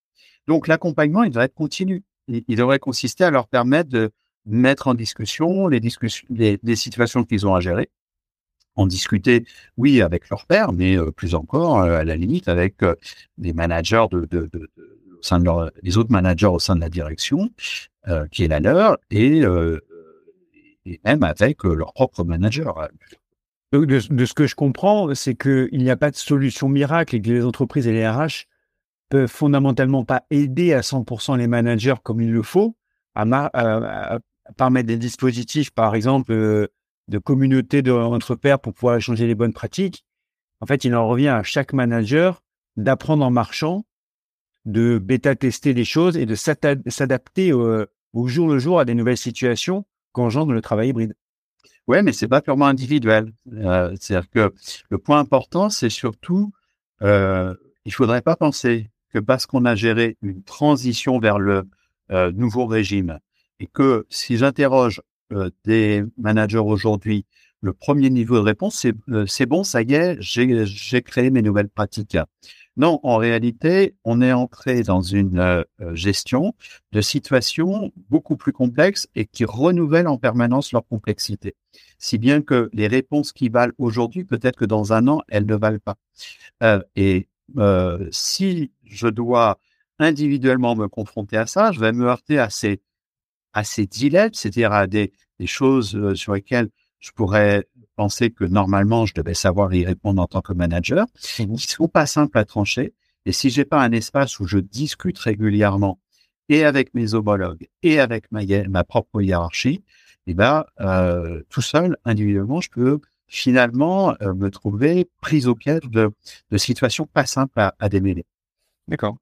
Donc 0.47 0.67
l'accompagnement, 0.67 1.23
il 1.23 1.29
devrait 1.29 1.45
être 1.45 1.53
continu. 1.53 2.03
Il, 2.27 2.55
devrait 2.55 2.79
consister 2.79 3.23
à 3.23 3.31
leur 3.31 3.47
permettre 3.47 3.89
de 3.89 4.11
mettre 4.45 4.87
en 4.87 4.93
discussion 4.93 5.67
les 5.67 5.79
discussions, 5.79 6.25
les, 6.29 6.59
les 6.63 6.75
situations 6.75 7.23
qu'ils 7.23 7.45
ont 7.45 7.53
à 7.53 7.59
gérer, 7.59 7.89
en 8.75 8.87
discuter, 8.87 9.45
oui, 9.77 10.01
avec 10.01 10.29
leur 10.29 10.45
père, 10.45 10.71
mais 10.71 10.97
plus 11.11 11.35
encore, 11.35 11.81
à 11.81 12.03
la 12.03 12.15
limite, 12.15 12.47
avec 12.47 12.77
des 13.37 13.53
managers 13.53 14.05
de, 14.11 14.49
au 15.11 15.21
sein 15.21 15.39
de 15.39 15.49
les 15.83 15.97
autres 15.97 16.11
managers 16.11 16.47
au 16.47 16.59
sein 16.59 16.75
de 16.75 16.79
la 16.79 16.89
direction, 16.89 17.49
qui 18.31 18.45
est 18.45 18.47
la 18.47 18.61
leur, 18.61 18.97
et, 19.09 19.43
et 20.85 20.99
même 21.03 21.23
avec 21.23 21.63
leur 21.63 21.93
propre 21.93 22.23
manager. 22.23 22.89
De, 23.71 23.85
de, 23.85 24.25
ce 24.25 24.33
que 24.33 24.47
je 24.47 24.55
comprends, 24.55 25.13
c'est 25.15 25.35
qu'il 25.35 25.69
n'y 25.71 25.89
a 25.89 25.95
pas 25.95 26.11
de 26.11 26.15
solution 26.15 26.67
miracle 26.67 27.15
et 27.15 27.21
que 27.21 27.29
les 27.29 27.45
entreprises 27.45 27.87
et 27.87 27.93
les 27.93 28.07
RH 28.07 28.47
peuvent 29.09 29.29
fondamentalement 29.29 30.03
pas 30.03 30.25
aider 30.29 30.73
à 30.73 30.81
100% 30.81 31.37
les 31.37 31.47
managers 31.47 31.95
comme 32.03 32.21
il 32.21 32.31
le 32.31 32.43
faut, 32.43 32.75
à, 33.15 33.23
à, 33.53 34.19
permettre 34.57 34.87
des 34.87 34.97
dispositifs, 34.97 35.71
par 35.71 35.95
exemple, 35.95 36.33
euh, 36.33 36.67
de 37.07 37.17
communauté 37.17 37.81
entre 37.89 38.35
pairs 38.35 38.59
pour 38.59 38.73
pouvoir 38.73 38.97
échanger 38.97 39.27
les 39.27 39.35
bonnes 39.35 39.53
pratiques. 39.53 40.05
En 40.59 40.65
fait, 40.65 40.83
il 40.83 40.93
en 40.95 41.07
revient 41.07 41.29
à 41.29 41.43
chaque 41.43 41.73
manager 41.73 42.41
d'apprendre 42.77 43.25
en 43.25 43.31
marchant, 43.31 43.85
de 44.65 44.97
bêta-tester 44.97 45.73
les 45.73 45.85
choses 45.85 46.17
et 46.17 46.25
de 46.25 46.35
s'adapter 46.35 47.53
au, 47.53 47.85
au 48.13 48.27
jour 48.27 48.47
le 48.49 48.59
jour 48.59 48.79
à 48.79 48.85
des 48.85 48.93
nouvelles 48.93 49.17
situations 49.17 49.85
qu'engendre 50.13 50.53
le 50.53 50.61
travail 50.61 50.89
hybride. 50.89 51.15
Ouais, 51.87 52.03
mais 52.03 52.13
c'est 52.13 52.27
pas 52.27 52.41
purement 52.41 52.67
individuel. 52.67 53.33
Euh, 53.53 53.95
C'est-à-dire 53.99 54.29
que 54.29 54.53
le 54.89 54.97
point 54.97 55.19
important, 55.19 55.69
c'est 55.69 55.89
surtout, 55.89 56.51
euh, 57.01 57.53
il 57.85 57.93
faudrait 57.93 58.21
pas 58.21 58.35
penser 58.35 58.89
que 59.13 59.19
parce 59.19 59.45
qu'on 59.45 59.65
a 59.65 59.75
géré 59.75 60.17
une 60.21 60.43
transition 60.43 61.19
vers 61.19 61.39
le 61.39 61.63
euh, 62.11 62.31
nouveau 62.31 62.65
régime 62.65 63.19
et 63.59 63.67
que 63.67 64.05
si 64.09 64.37
j'interroge 64.37 65.01
euh, 65.33 65.49
des 65.65 66.03
managers 66.17 66.57
aujourd'hui, 66.57 67.25
le 67.61 67.73
premier 67.73 68.09
niveau 68.09 68.35
de 68.35 68.41
réponse, 68.41 68.87
c'est 69.27 69.45
bon, 69.45 69.63
ça 69.63 69.83
y 69.83 69.93
est, 69.93 70.17
j'ai 70.19 71.01
créé 71.03 71.29
mes 71.29 71.43
nouvelles 71.43 71.69
pratiques. 71.69 72.17
Non, 72.77 72.99
en 73.03 73.17
réalité, 73.17 73.95
on 74.05 74.21
est 74.21 74.31
entré 74.31 74.83
dans 74.83 75.01
une 75.01 75.39
euh, 75.39 75.63
gestion 75.93 76.55
de 76.93 77.01
situations 77.01 77.91
beaucoup 78.09 78.37
plus 78.37 78.53
complexes 78.53 79.09
et 79.13 79.25
qui 79.25 79.43
renouvellent 79.43 80.07
en 80.07 80.17
permanence 80.17 80.71
leur 80.71 80.87
complexité. 80.87 81.55
Si 81.97 82.17
bien 82.17 82.41
que 82.41 82.69
les 82.71 82.87
réponses 82.87 83.33
qui 83.33 83.49
valent 83.49 83.73
aujourd'hui, 83.77 84.23
peut-être 84.23 84.55
que 84.55 84.65
dans 84.65 84.93
un 84.93 85.07
an, 85.09 85.21
elles 85.27 85.45
ne 85.45 85.55
valent 85.55 85.79
pas. 85.83 85.97
Euh, 86.63 86.81
et 86.95 87.27
euh, 87.57 88.07
si 88.11 88.71
je 88.85 89.07
dois 89.07 89.59
individuellement 89.99 90.75
me 90.75 90.87
confronter 90.87 91.37
à 91.37 91.47
ça, 91.47 91.73
je 91.73 91.79
vais 91.81 91.91
me 91.91 92.05
heurter 92.05 92.39
à 92.39 92.49
ces, 92.49 92.81
ces 93.63 93.85
dilemmes, 93.85 94.33
c'est-à-dire 94.33 94.71
à 94.71 94.87
des 94.87 95.11
choses 95.45 96.13
sur 96.15 96.33
lesquelles 96.33 96.69
je 96.99 97.11
pourrais 97.11 97.67
penser 97.95 98.31
que 98.31 98.45
normalement 98.45 99.05
je 99.05 99.13
devais 99.13 99.33
savoir 99.33 99.73
y 99.73 99.85
répondre 99.85 100.21
en 100.21 100.27
tant 100.27 100.41
que 100.41 100.53
manager, 100.53 101.05
qui 101.19 101.47
ne 101.47 101.57
sont 101.57 101.87
pas 101.87 102.05
simples 102.05 102.37
à 102.37 102.45
trancher. 102.45 102.93
Et 103.25 103.31
si 103.31 103.49
j'ai 103.49 103.65
pas 103.65 103.81
un 103.81 103.91
espace 103.91 104.39
où 104.39 104.47
je 104.47 104.57
discute 104.57 105.19
régulièrement 105.19 105.99
et 106.49 106.65
avec 106.65 106.93
mes 106.93 107.13
homologues 107.13 107.67
et 107.83 107.99
avec 107.99 108.31
ma, 108.31 108.41
ma 108.67 108.83
propre 108.83 109.21
hiérarchie, 109.21 109.83
eh 110.27 110.33
ben 110.33 110.65
euh, 110.79 111.41
tout 111.49 111.61
seul, 111.61 111.97
individuellement, 112.05 112.61
je 112.61 112.69
peux 112.69 112.99
finalement 113.27 114.15
euh, 114.21 114.33
me 114.33 114.49
trouver 114.49 115.09
prise 115.21 115.47
au 115.47 115.55
piège 115.55 115.89
de, 115.89 116.11
de 116.49 116.57
situations 116.57 117.05
pas 117.05 117.25
simples 117.25 117.59
à, 117.59 117.75
à 117.79 117.89
démêler. 117.89 118.25
D'accord. 118.87 119.17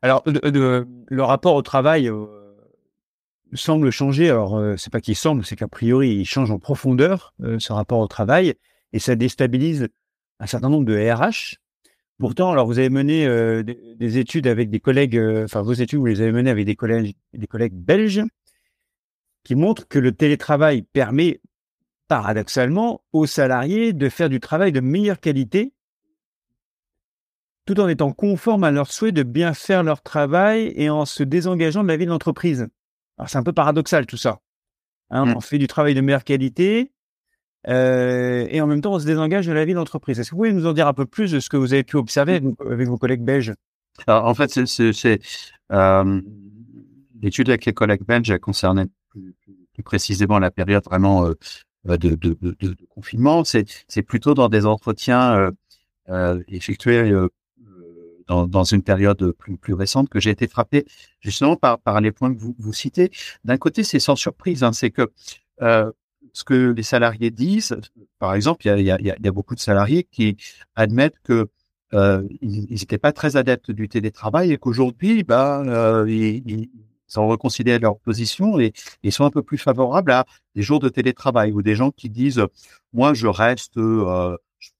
Alors, 0.00 0.22
de, 0.22 0.86
le 1.08 1.22
rapport 1.22 1.56
au 1.56 1.62
travail, 1.62 2.08
euh, 2.08 2.26
semble 3.54 3.90
changer. 3.90 4.28
Alors, 4.28 4.56
euh, 4.56 4.76
c'est 4.76 4.92
pas 4.92 5.00
qu'il 5.00 5.16
semble, 5.16 5.44
c'est 5.44 5.56
qu'a 5.56 5.68
priori, 5.68 6.10
il 6.10 6.24
change 6.24 6.50
en 6.50 6.58
profondeur 6.58 7.34
euh, 7.42 7.58
ce 7.58 7.72
rapport 7.72 7.98
au 7.98 8.08
travail 8.08 8.54
et 8.92 8.98
ça 8.98 9.14
déstabilise 9.14 9.88
un 10.40 10.46
certain 10.46 10.68
nombre 10.68 10.86
de 10.86 10.96
RH. 10.96 11.56
Pourtant, 12.18 12.50
alors 12.50 12.66
vous 12.66 12.78
avez 12.78 12.90
mené 12.90 13.26
euh, 13.26 13.62
des, 13.62 14.18
études 14.18 14.46
avec 14.46 14.70
des 14.70 14.80
collègues, 14.80 15.20
enfin 15.44 15.62
vos 15.62 15.72
études, 15.72 16.00
vous 16.00 16.06
les 16.06 16.20
avez 16.20 16.32
menées 16.32 16.50
avec 16.50 16.66
des 16.66 16.74
collègues, 16.74 17.14
des 17.32 17.46
collègues 17.46 17.74
belges, 17.74 18.22
qui 19.44 19.54
montrent 19.54 19.86
que 19.86 19.98
le 19.98 20.12
télétravail 20.12 20.82
permet 20.82 21.40
paradoxalement 22.08 23.02
aux 23.12 23.26
salariés 23.26 23.92
de 23.92 24.08
faire 24.08 24.28
du 24.28 24.40
travail 24.40 24.72
de 24.72 24.80
meilleure 24.80 25.20
qualité, 25.20 25.72
tout 27.66 27.78
en 27.80 27.88
étant 27.88 28.12
conformes 28.12 28.64
à 28.64 28.70
leur 28.70 28.90
souhait 28.90 29.12
de 29.12 29.22
bien 29.22 29.54
faire 29.54 29.82
leur 29.82 30.02
travail 30.02 30.72
et 30.74 30.90
en 30.90 31.04
se 31.04 31.22
désengageant 31.22 31.82
de 31.82 31.88
la 31.88 31.96
vie 31.96 32.06
de 32.06 32.10
l'entreprise. 32.10 32.68
Alors, 33.18 33.28
c'est 33.28 33.38
un 33.38 33.42
peu 33.42 33.52
paradoxal 33.52 34.06
tout 34.06 34.16
ça. 34.16 34.38
Hein, 35.10 35.26
mmh. 35.26 35.34
On 35.36 35.40
fait 35.40 35.58
du 35.58 35.66
travail 35.66 35.94
de 35.94 36.00
meilleure 36.00 36.24
qualité 36.24 36.92
euh, 37.66 38.46
et 38.50 38.60
en 38.60 38.66
même 38.66 38.80
temps, 38.80 38.94
on 38.94 38.98
se 38.98 39.06
désengage 39.06 39.46
de 39.46 39.52
la 39.52 39.64
vie 39.64 39.74
d'entreprise. 39.74 40.18
Est-ce 40.20 40.30
que 40.30 40.34
vous 40.34 40.42
pouvez 40.42 40.52
nous 40.52 40.66
en 40.66 40.72
dire 40.72 40.86
un 40.86 40.94
peu 40.94 41.06
plus 41.06 41.32
de 41.32 41.40
ce 41.40 41.48
que 41.48 41.56
vous 41.56 41.72
avez 41.72 41.82
pu 41.82 41.96
observer 41.96 42.40
avec, 42.60 42.88
vos 42.88 42.98
collègues 42.98 43.22
belges? 43.22 43.52
En 44.06 44.34
fait, 44.34 44.64
c'est 44.66 45.20
euh, 45.72 46.20
l'étude 47.20 47.48
avec 47.48 47.64
les 47.64 47.72
collègues 47.72 48.04
belges 48.06 48.30
a 48.30 48.38
concerné 48.38 48.84
plus, 49.08 49.34
précisément 49.84 50.38
la 50.38 50.50
période 50.50 50.84
vraiment 50.84 51.26
euh, 51.26 51.34
de, 51.84 51.96
de, 51.96 52.36
de, 52.40 52.56
de, 52.60 52.76
confinement. 52.88 53.42
C'est 53.44 54.02
plutôt 54.02 54.34
dans 54.34 54.48
des 54.48 54.66
entretiens 54.66 55.50
effectués 56.48 57.12
dans, 58.28 58.64
une 58.64 58.82
période 58.82 59.32
plus, 59.32 59.74
récente 59.74 60.08
que 60.08 60.20
j'ai 60.20 60.30
été 60.30 60.46
frappé 60.46 60.84
justement 61.20 61.56
par, 61.56 62.00
les 62.00 62.12
points 62.12 62.32
que 62.34 62.38
vous, 62.38 62.54
vous 62.58 62.72
citez. 62.72 63.10
D'un 63.44 63.56
côté, 63.56 63.82
c'est 63.82 64.00
sans 64.00 64.16
surprise, 64.16 64.62
hein, 64.62 64.72
c'est 64.72 64.90
que 64.90 65.10
euh, 65.62 65.90
ce 66.32 66.44
que 66.44 66.72
les 66.72 66.82
salariés 66.82 67.30
disent, 67.30 67.76
par 68.18 68.34
exemple, 68.34 68.66
il 68.66 68.68
y 68.68 68.90
a, 68.90 69.00
y, 69.00 69.10
a, 69.10 69.16
y 69.18 69.28
a, 69.28 69.32
beaucoup 69.32 69.54
de 69.54 69.60
salariés 69.60 70.04
qui 70.04 70.36
admettent 70.76 71.18
que 71.24 71.48
euh, 71.94 72.22
ils 72.42 72.66
n'étaient 72.70 72.98
pas 72.98 73.12
très 73.12 73.36
adeptes 73.36 73.70
du 73.70 73.88
télétravail 73.88 74.52
et 74.52 74.58
qu'aujourd'hui, 74.58 75.24
bah, 75.24 75.62
euh, 75.66 76.04
ils, 76.08 76.42
ils, 76.46 76.68
ont 77.16 77.26
reconsidéré 77.26 77.78
leur 77.78 77.98
position 77.98 78.60
et 78.60 78.74
ils 79.02 79.12
sont 79.12 79.24
un 79.24 79.30
peu 79.30 79.42
plus 79.42 79.56
favorables 79.56 80.12
à 80.12 80.26
des 80.54 80.60
jours 80.60 80.78
de 80.78 80.90
télétravail 80.90 81.52
ou 81.52 81.62
des 81.62 81.74
gens 81.74 81.90
qui 81.90 82.10
disent, 82.10 82.44
moi, 82.92 83.14
je 83.14 83.26
reste 83.26 83.78
euh, 83.78 84.36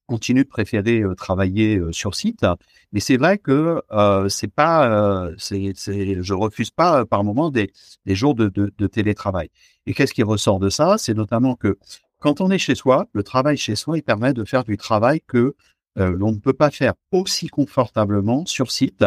continue 0.09 0.43
de 0.43 0.49
préférer 0.49 1.03
euh, 1.03 1.15
travailler 1.15 1.77
euh, 1.77 1.93
sur 1.93 2.17
site. 2.17 2.45
Mais 2.93 2.99
c'est 2.99 3.19
vrai 3.19 3.39
que 3.39 3.83
euh, 3.93 4.29
c'est 4.29 4.53
pas, 4.53 5.31
je 5.39 6.35
refuse 6.35 6.71
pas 6.71 7.05
par 7.05 7.23
moment 7.23 7.51
des, 7.51 7.71
jours 8.07 8.35
de, 8.35 8.49
télétravail. 8.87 9.51
Et 9.87 9.95
qu'est-ce 9.95 10.15
qui 10.15 10.25
ressort 10.25 10.59
de 10.59 10.71
ça? 10.71 10.97
C'est 10.99 11.15
notamment 11.15 11.55
que 11.55 11.79
quand 12.19 12.41
on 12.41 12.51
est 12.51 12.59
chez 12.59 12.75
soi, 12.75 13.07
le 13.13 13.23
travail 13.23 13.57
chez 13.57 13.77
soi, 13.77 13.99
il 13.99 14.03
permet 14.03 14.33
de 14.33 14.45
faire 14.45 14.65
du 14.65 14.77
travail 14.77 15.21
que 15.27 15.55
l'on 15.97 16.31
ne 16.31 16.39
peut 16.39 16.53
pas 16.53 16.71
faire 16.71 16.95
aussi 17.11 17.49
confortablement 17.49 18.47
sur 18.47 18.71
site. 18.71 19.05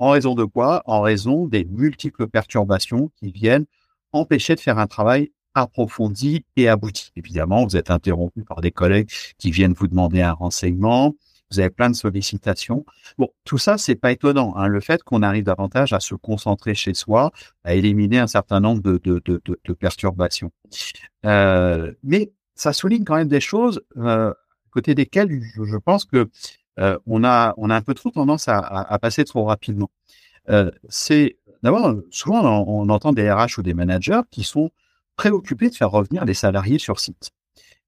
En 0.00 0.10
raison 0.10 0.34
de 0.34 0.44
quoi? 0.44 0.82
En 0.86 1.00
raison 1.00 1.46
des 1.46 1.64
multiples 1.64 2.26
perturbations 2.26 3.10
qui 3.16 3.30
viennent 3.30 3.66
empêcher 4.12 4.54
de 4.56 4.60
faire 4.60 4.78
un 4.78 4.88
travail 4.88 5.30
approfondi 5.54 6.44
et 6.56 6.68
abouti. 6.68 7.10
Évidemment, 7.16 7.64
vous 7.64 7.76
êtes 7.76 7.90
interrompu 7.90 8.42
par 8.42 8.60
des 8.60 8.70
collègues 8.70 9.10
qui 9.38 9.50
viennent 9.50 9.74
vous 9.74 9.88
demander 9.88 10.20
un 10.20 10.32
renseignement. 10.32 11.14
Vous 11.50 11.60
avez 11.60 11.70
plein 11.70 11.90
de 11.90 11.94
sollicitations. 11.94 12.84
Bon, 13.18 13.28
tout 13.44 13.58
ça, 13.58 13.78
c'est 13.78 13.94
pas 13.94 14.10
étonnant. 14.12 14.54
Hein. 14.56 14.66
Le 14.66 14.80
fait 14.80 15.02
qu'on 15.02 15.22
arrive 15.22 15.44
davantage 15.44 15.92
à 15.92 16.00
se 16.00 16.14
concentrer 16.14 16.74
chez 16.74 16.94
soi, 16.94 17.30
à 17.62 17.74
éliminer 17.74 18.18
un 18.18 18.26
certain 18.26 18.60
nombre 18.60 18.82
de, 18.82 18.98
de, 18.98 19.72
perturbations. 19.74 20.50
Euh, 21.24 21.92
mais 22.02 22.32
ça 22.54 22.72
souligne 22.72 23.04
quand 23.04 23.16
même 23.16 23.28
des 23.28 23.40
choses 23.40 23.82
euh, 23.98 24.32
côté 24.70 24.94
desquelles 24.94 25.30
je, 25.54 25.76
pense 25.76 26.04
que 26.04 26.28
euh, 26.80 26.98
on 27.06 27.24
a 27.24 27.54
on 27.56 27.70
a 27.70 27.76
un 27.76 27.82
peu 27.82 27.94
trop 27.94 28.10
tendance 28.10 28.48
à, 28.48 28.58
à, 28.58 28.92
à 28.92 28.98
passer 28.98 29.24
trop 29.24 29.44
rapidement. 29.44 29.90
Euh, 30.50 30.70
c'est 30.88 31.38
d'abord 31.62 31.94
souvent 32.10 32.44
on, 32.44 32.82
on, 32.82 32.88
entend 32.88 33.12
des 33.12 33.30
RH 33.30 33.58
ou 33.58 33.62
des 33.62 33.74
managers 33.74 34.20
qui 34.30 34.42
sont 34.42 34.70
préoccupé 35.16 35.70
de 35.70 35.74
faire 35.74 35.90
revenir 35.90 36.24
les 36.24 36.34
salariés 36.34 36.78
sur 36.78 37.00
site. 37.00 37.30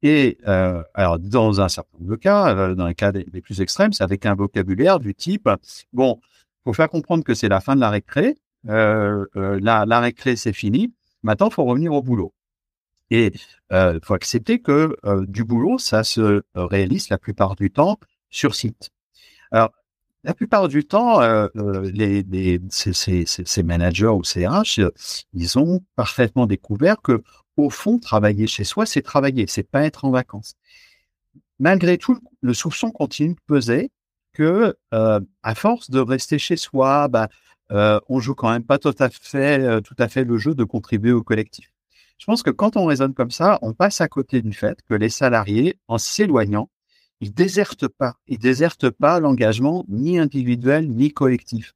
Et 0.03 0.39
euh, 0.47 0.83
alors, 0.95 1.19
dans 1.19 1.61
un 1.61 1.69
certain 1.69 1.99
nombre 1.99 2.11
de 2.11 2.17
cas, 2.17 2.55
euh, 2.55 2.75
dans 2.75 2.87
les 2.87 2.95
cas 2.95 3.13
les 3.13 3.41
plus 3.41 3.61
extrêmes, 3.61 3.93
c'est 3.93 4.05
avec 4.05 4.27
un 4.27 4.35
vocabulaire 4.35 5.01
du 5.01 5.15
type 5.15 5.49
bon, 5.93 6.21
faut 6.65 6.73
faire 6.73 6.89
comprendre 6.91 7.25
que 7.25 7.35
c'est 7.35 7.49
la 7.49 7.61
fin 7.61 7.75
de 7.75 7.81
la 7.81 7.91
récré, 7.91 8.37
euh, 8.69 9.25
euh 9.37 9.59
la, 9.63 9.87
la 9.87 10.01
récré 10.01 10.37
c'est 10.37 10.53
fini, 10.53 10.93
maintenant 11.23 11.51
faut 11.51 11.65
revenir 11.65 11.93
au 11.93 12.03
boulot. 12.03 12.33
Et 13.11 13.33
euh, 13.73 13.99
faut 14.03 14.15
accepter 14.15 14.61
que 14.61 14.97
du 15.27 15.45
boulot, 15.45 15.79
ça 15.79 16.03
se 16.03 16.43
réalise 16.55 17.09
la 17.09 17.19
plupart 17.19 17.55
du 17.55 17.71
temps 17.71 17.99
sur 18.31 18.55
site. 18.55 18.91
Alors, 19.53 19.71
la 20.27 20.35
plupart 20.35 20.67
du 20.67 20.85
temps, 20.85 21.23
euh, 21.23 21.47
euh, 21.57 22.59
ces, 22.69 23.63
managers 23.63 24.09
ou 24.09 24.25
ces 24.25 24.45
RH, 24.45 24.81
ils 25.33 25.59
ont 25.59 25.81
parfaitement 25.95 26.47
découvert 26.47 27.01
que, 27.01 27.23
au 27.57 27.71
fond, 27.71 27.99
travailler 28.01 28.49
chez 28.49 28.65
soi, 28.65 28.87
c'est 28.87 29.03
travailler, 29.03 29.47
c'est 29.47 29.63
pas 29.63 29.85
être 29.85 30.05
en 30.05 30.11
vacances. 30.11 30.57
Malgré 31.61 31.97
tout, 31.97 32.19
le 32.41 32.55
soupçon 32.55 32.91
continue 32.91 33.35
de 33.35 33.41
peser 33.47 33.93
que, 34.33 34.77
euh, 34.93 35.21
à 35.45 35.55
force 35.55 35.91
de 35.91 36.01
rester 36.01 36.39
chez 36.41 36.57
soi, 36.57 37.07
bah, 37.07 37.29
euh, 37.71 38.01
on 38.09 38.19
joue 38.19 38.35
quand 38.35 38.51
même 38.51 38.65
pas 38.65 38.79
tout 38.79 38.95
à 38.99 39.09
fait, 39.09 39.81
tout 39.83 39.95
à 39.97 40.09
fait 40.09 40.25
le 40.25 40.39
jeu 40.39 40.57
de 40.57 40.65
contribuer 40.65 41.13
au 41.13 41.23
collectif. 41.23 41.71
Je 42.19 42.27
pense 42.27 42.43
que 42.43 42.51
quand 42.51 42.77
on 42.77 42.87
raisonne 42.87 43.15
comme 43.15 43.31
ça, 43.31 43.61
on 43.63 43.75
passe 43.75 44.01
à 44.01 44.09
côté 44.09 44.43
du 44.43 44.53
fait 44.53 44.81
que 44.89 44.95
les 44.95 45.09
salariés, 45.09 45.79
en 45.87 45.99
s'éloignant, 45.99 46.69
ils 47.21 47.33
désertent 47.33 47.89
pas. 47.89 48.17
Ils 48.27 48.39
désertent 48.39 48.91
pas 48.91 49.21
l'engagement 49.21 49.85
ni 49.89 50.19
individuel 50.19 50.89
ni 50.89 51.13
collectif. 51.13 51.75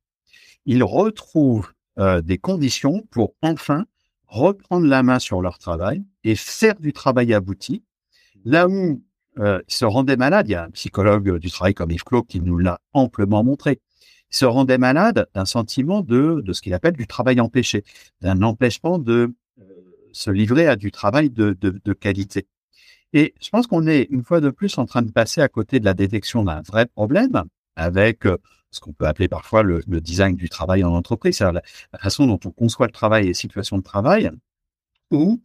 Ils 0.66 0.85
retrouvent 0.85 1.72
euh, 1.98 2.20
des 2.20 2.38
conditions 2.38 3.07
pour 3.11 3.35
enfin 3.42 3.87
reprendre 4.26 4.87
la 4.87 5.03
main 5.03 5.18
sur 5.18 5.42
leur 5.42 5.59
travail 5.59 6.05
et 6.24 6.37
faire 6.37 6.79
du 6.79 6.92
travail 6.92 7.35
abouti. 7.35 7.83
Là 8.44 8.68
où 8.68 9.03
euh, 9.38 9.61
ils 9.66 9.74
se 9.74 9.85
rendaient 9.85 10.16
malades, 10.16 10.48
il 10.48 10.53
y 10.53 10.55
a 10.55 10.64
un 10.64 10.70
psychologue 10.70 11.38
du 11.38 11.50
travail 11.50 11.74
comme 11.74 11.90
Yves 11.90 12.05
Clos 12.05 12.22
qui 12.22 12.40
nous 12.40 12.59
l'a 12.59 12.81
amplement 12.92 13.42
montré. 13.42 13.81
Ils 14.31 14.37
se 14.37 14.44
rendaient 14.44 14.79
malades 14.79 15.29
d'un 15.35 15.44
sentiment 15.44 16.03
de, 16.03 16.42
de 16.44 16.53
ce 16.53 16.62
qu'il 16.62 16.74
appelle 16.74 16.94
du 16.94 17.07
travail 17.07 17.40
empêché, 17.40 17.85
d'un 18.20 18.42
empêchement 18.42 18.98
de 18.98 19.35
euh, 19.59 19.64
se 20.12 20.31
livrer 20.31 20.68
à 20.68 20.76
du 20.76 20.92
travail 20.92 21.31
de, 21.31 21.57
de, 21.61 21.81
de 21.85 21.92
qualité. 21.92 22.46
Et 23.12 23.35
je 23.40 23.49
pense 23.51 23.66
qu'on 23.66 23.87
est 23.87 24.07
une 24.11 24.23
fois 24.23 24.40
de 24.40 24.51
plus 24.51 24.77
en 24.79 24.87
train 24.87 25.03
de 25.03 25.11
passer 25.11 25.40
à 25.40 25.49
côté 25.49 25.81
de 25.81 25.85
la 25.85 25.94
détection 25.94 26.44
d'un 26.44 26.62
vrai 26.62 26.87
problème 26.87 27.42
avec 27.77 28.27
euh, 28.27 28.38
ce 28.70 28.81
qu'on 28.81 28.92
peut 28.92 29.07
appeler 29.07 29.29
parfois 29.29 29.62
le, 29.62 29.83
design 30.01 30.37
du 30.37 30.49
travail 30.49 30.85
en 30.85 30.94
entreprise, 30.94 31.38
c'est-à-dire 31.38 31.61
la, 31.92 31.99
façon 31.99 32.27
dont 32.27 32.38
on 32.44 32.51
conçoit 32.51 32.87
le 32.87 32.92
travail 32.92 33.25
et 33.25 33.29
les 33.29 33.35
situations 33.35 33.79
de 33.79 33.83
travail, 33.83 34.31
où 35.11 35.40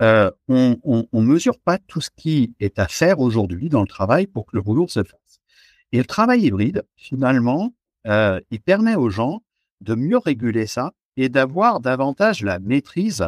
euh, 0.00 0.30
on, 0.48 0.78
on, 0.82 1.06
on, 1.12 1.20
mesure 1.20 1.58
pas 1.58 1.76
tout 1.76 2.00
ce 2.00 2.08
qui 2.16 2.54
est 2.58 2.78
à 2.78 2.88
faire 2.88 3.20
aujourd'hui 3.20 3.68
dans 3.68 3.82
le 3.82 3.86
travail 3.86 4.26
pour 4.26 4.46
que 4.46 4.56
le 4.56 4.62
boulot 4.62 4.88
se 4.88 5.02
fasse. 5.02 5.40
Et 5.92 5.98
le 5.98 6.06
travail 6.06 6.42
hybride, 6.42 6.84
finalement, 6.96 7.74
euh, 8.06 8.40
il 8.50 8.60
permet 8.60 8.94
aux 8.94 9.10
gens 9.10 9.42
de 9.82 9.94
mieux 9.94 10.16
réguler 10.16 10.66
ça 10.66 10.92
et 11.18 11.28
d'avoir 11.28 11.80
davantage 11.80 12.42
la 12.42 12.58
maîtrise 12.60 13.26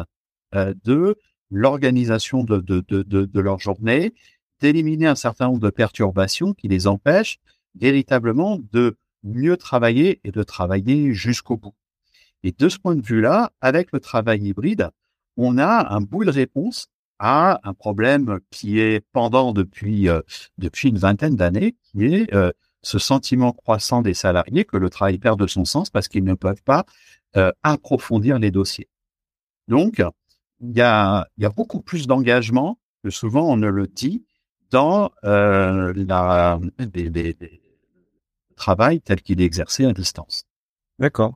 de 0.53 1.17
l'organisation 1.51 2.43
de, 2.43 2.57
de, 2.57 2.83
de, 2.87 3.03
de, 3.03 3.39
leur 3.39 3.59
journée, 3.59 4.13
d'éliminer 4.59 5.07
un 5.07 5.15
certain 5.15 5.47
nombre 5.47 5.59
de 5.59 5.69
perturbations 5.69 6.53
qui 6.53 6.67
les 6.67 6.87
empêchent 6.87 7.39
véritablement 7.75 8.59
de 8.71 8.97
mieux 9.23 9.57
travailler 9.57 10.19
et 10.23 10.31
de 10.31 10.43
travailler 10.43 11.13
jusqu'au 11.13 11.57
bout. 11.57 11.75
Et 12.43 12.51
de 12.51 12.69
ce 12.69 12.77
point 12.77 12.95
de 12.95 13.05
vue-là, 13.05 13.51
avec 13.61 13.91
le 13.91 13.99
travail 13.99 14.41
hybride, 14.41 14.89
on 15.37 15.57
a 15.57 15.93
un 15.93 16.01
bout 16.01 16.25
de 16.25 16.31
réponse 16.31 16.87
à 17.19 17.59
un 17.63 17.73
problème 17.73 18.39
qui 18.51 18.79
est 18.79 19.05
pendant 19.13 19.53
depuis 19.53 20.09
euh, 20.09 20.21
depuis 20.57 20.89
une 20.89 20.97
vingtaine 20.97 21.35
d'années, 21.35 21.75
qui 21.83 22.05
est 22.05 22.33
euh, 22.33 22.51
ce 22.81 22.99
sentiment 22.99 23.53
croissant 23.53 24.01
des 24.01 24.13
salariés 24.13 24.65
que 24.65 24.77
le 24.77 24.89
travail 24.89 25.17
perd 25.17 25.39
de 25.39 25.47
son 25.47 25.65
sens 25.65 25.89
parce 25.89 26.07
qu'ils 26.07 26.25
ne 26.25 26.33
peuvent 26.33 26.63
pas 26.63 26.85
euh, 27.37 27.51
approfondir 27.63 28.39
les 28.39 28.51
dossiers. 28.51 28.89
Donc, 29.67 30.01
il 30.63 30.77
y 30.77 30.81
a, 30.81 31.27
y 31.37 31.45
a 31.45 31.49
beaucoup 31.49 31.81
plus 31.81 32.07
d'engagement 32.07 32.79
que 33.03 33.09
souvent 33.09 33.51
on 33.51 33.57
ne 33.57 33.67
le 33.67 33.87
dit 33.87 34.25
dans 34.71 35.11
euh, 35.23 35.93
la, 35.95 36.59
les, 36.93 37.35
travail 38.55 39.01
tel 39.01 39.21
qu'il 39.21 39.41
est 39.41 39.45
exercé 39.45 39.85
à 39.85 39.93
distance. 39.93 40.45
D'accord. 40.99 41.35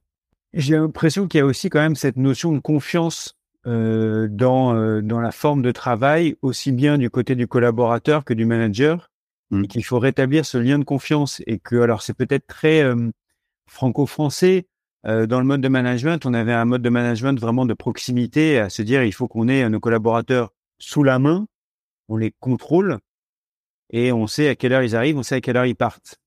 J'ai 0.54 0.76
l'impression 0.76 1.28
qu'il 1.28 1.40
y 1.40 1.42
a 1.42 1.46
aussi 1.46 1.70
quand 1.70 1.80
même 1.80 1.96
cette 1.96 2.16
notion 2.16 2.54
de 2.54 2.60
confiance 2.60 3.36
euh, 3.66 4.28
dans, 4.30 4.76
euh, 4.76 5.02
dans 5.02 5.20
la 5.20 5.32
forme 5.32 5.62
de 5.62 5.72
travail, 5.72 6.36
aussi 6.42 6.72
bien 6.72 6.98
du 6.98 7.10
côté 7.10 7.36
du 7.36 7.48
collaborateur 7.48 8.24
que 8.24 8.34
du 8.34 8.46
manager, 8.46 9.12
mmh. 9.52 9.66
et 9.66 9.68
qu'il 9.68 9.84
faut 9.84 10.00
rétablir 10.00 10.46
ce 10.46 10.58
lien 10.58 10.80
de 10.80 10.86
confiance 10.86 11.42
et 11.48 11.60
que, 11.60 11.76
alors 11.76 12.02
c'est 12.02 12.14
peut-être 12.14 12.48
très 12.48 12.82
euh, 12.82 13.12
franco-français, 13.68 14.58
euh, 14.60 14.77
dans 15.08 15.40
le 15.40 15.46
mode 15.46 15.62
de 15.62 15.68
management, 15.70 16.26
on 16.26 16.34
avait 16.34 16.54
un 16.54 16.66
mode 16.66 16.82
de 16.82 16.90
management 16.90 17.40
vraiment 17.40 17.66
de 17.66 17.74
proximité, 17.74 18.60
à 18.60 18.70
se 18.70 18.82
dire 18.82 19.04
il 19.04 19.14
faut 19.14 19.28
qu'on 19.28 19.48
ait 19.48 19.68
nos 19.70 19.80
collaborateurs 19.80 20.52
sous 20.80 21.04
la 21.04 21.18
main, 21.18 21.48
on 22.10 22.18
les 22.18 22.34
contrôle 22.40 23.00
et 23.90 24.12
on 24.12 24.28
sait 24.28 24.50
à 24.50 24.56
quelle 24.56 24.74
heure 24.74 24.84
ils 24.84 24.96
arrivent, 24.96 25.18
on 25.18 25.24
sait 25.24 25.36
à 25.36 25.42
quelle 25.42 25.58
heure 25.58 25.66
ils 25.66 25.76
partent 25.76 26.20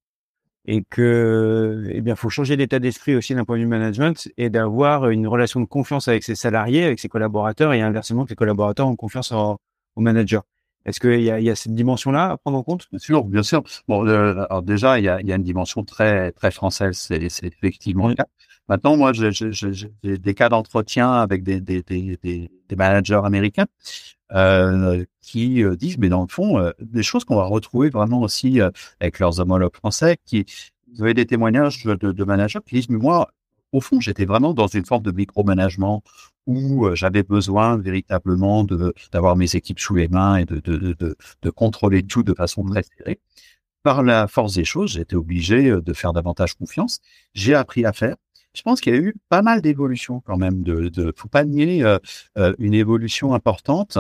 et 0.67 0.85
que 0.89 1.85
eh 1.91 2.01
bien 2.01 2.17
faut 2.17 2.29
changer 2.29 2.57
d'état 2.57 2.79
d'esprit 2.79 3.17
aussi 3.17 3.35
d'un 3.35 3.45
point 3.45 3.57
de 3.57 3.63
vue 3.63 3.69
management 3.69 4.29
et 4.37 4.51
d'avoir 4.51 5.09
une 5.09 5.27
relation 5.27 5.61
de 5.61 5.65
confiance 5.65 6.09
avec 6.09 6.23
ses 6.23 6.35
salariés, 6.35 6.85
avec 6.85 7.01
ses 7.01 7.09
collaborateurs 7.09 7.73
et 7.73 7.81
inversement 7.81 8.25
que 8.25 8.31
les 8.31 8.37
collaborateurs 8.37 8.87
ont 8.87 8.97
confiance 8.97 9.33
au 9.33 9.59
manager. 9.97 10.43
Est-ce 10.87 11.01
qu'il 11.01 11.21
y 11.23 11.31
a, 11.31 11.41
y 11.41 11.51
a 11.51 11.57
cette 11.57 11.75
dimension-là 11.75 12.31
à 12.31 12.37
prendre 12.37 12.59
en 12.59 12.63
compte? 12.63 12.87
Bien 12.91 12.99
sûr, 12.99 13.25
bien 13.25 13.43
sûr. 13.43 13.63
Bon, 13.87 14.07
euh, 14.07 14.47
déjà, 14.63 14.99
il 14.99 15.05
y 15.05 15.09
a, 15.09 15.21
une 15.21 15.43
dimension 15.43 15.85
très 15.85 16.33
très 16.33 16.51
française, 16.51 16.97
c'est 16.97 17.23
effectivement. 17.43 18.11
Maintenant, 18.69 18.97
moi, 18.97 19.13
j'ai 19.13 19.31
des 20.03 20.35
cas 20.35 20.49
d'entretien 20.49 21.13
avec 21.13 21.43
des, 21.43 21.61
managers 22.77 23.21
américains 23.25 23.67
euh, 24.33 25.05
qui 25.21 25.65
euh, 25.65 25.75
disent, 25.75 25.99
mais 25.99 26.09
dans 26.09 26.23
le 26.23 26.29
fond, 26.29 26.59
euh, 26.59 26.71
des 26.81 27.03
choses 27.03 27.25
qu'on 27.25 27.35
va 27.35 27.47
retrouver 27.47 27.91
vraiment 27.91 28.21
aussi 28.21 28.61
avec 29.01 29.19
leurs 29.19 29.41
homologues 29.41 29.75
français, 29.75 30.19
qui 30.25 30.47
vous 30.95 31.03
avez 31.03 31.15
des 31.15 31.27
témoignages 31.27 31.85
de, 31.85 32.25
managers 32.25 32.61
qui 32.65 32.77
disent, 32.77 32.89
mais 32.91 32.99
moi, 32.99 33.33
au 33.73 33.81
fond, 33.81 34.01
j'étais 34.01 34.25
vraiment 34.25 34.55
dans 34.55 34.69
une 34.69 34.85
forme 34.85 35.03
de 35.03 35.11
micromanagement 35.11 36.03
où 36.47 36.89
j'avais 36.95 37.25
besoin 37.25 37.77
véritablement 37.77 38.65
d'avoir 39.13 39.35
mes 39.37 39.57
équipes 39.57 39.81
sous 39.81 39.97
les 39.97 40.09
mains 40.09 40.37
et 40.37 40.45
de 40.45 41.51
contrôler 41.51 42.05
tout 42.05 42.23
de 42.23 42.35
façon 42.35 42.65
très 42.65 42.85
serrée. 42.85 43.19
Par 43.83 44.03
la 44.03 44.29
force 44.29 44.55
des 44.55 44.65
choses, 44.65 44.93
j'étais 44.93 45.17
obligé 45.17 45.71
de 45.71 45.93
faire 45.93 46.13
davantage 46.13 46.55
confiance. 46.55 47.01
J'ai 47.35 47.55
appris 47.55 47.85
à 47.85 47.93
faire 47.93 48.17
je 48.55 48.63
pense 48.63 48.81
qu'il 48.81 48.95
y 48.95 48.97
a 48.97 49.01
eu 49.01 49.15
pas 49.29 49.43
mal 49.43 49.63
d'évolutions 49.63 50.21
quand 50.21 50.37
même. 50.37 50.63
De, 50.63 50.89
de 50.89 51.13
faut 51.17 51.29
pas 51.29 51.45
nier 51.45 51.83
euh, 51.85 51.99
euh, 52.39 52.55
une 52.59 52.75
évolution 52.75 53.35
importante 53.35 53.99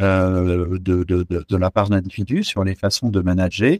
euh, 0.00 0.78
de, 0.78 1.04
de, 1.04 1.22
de, 1.22 1.44
de, 1.48 1.56
la 1.56 1.70
part 1.70 1.88
d'individus 1.88 2.44
sur 2.44 2.64
les 2.64 2.74
façons 2.74 3.10
de 3.10 3.20
manager 3.20 3.76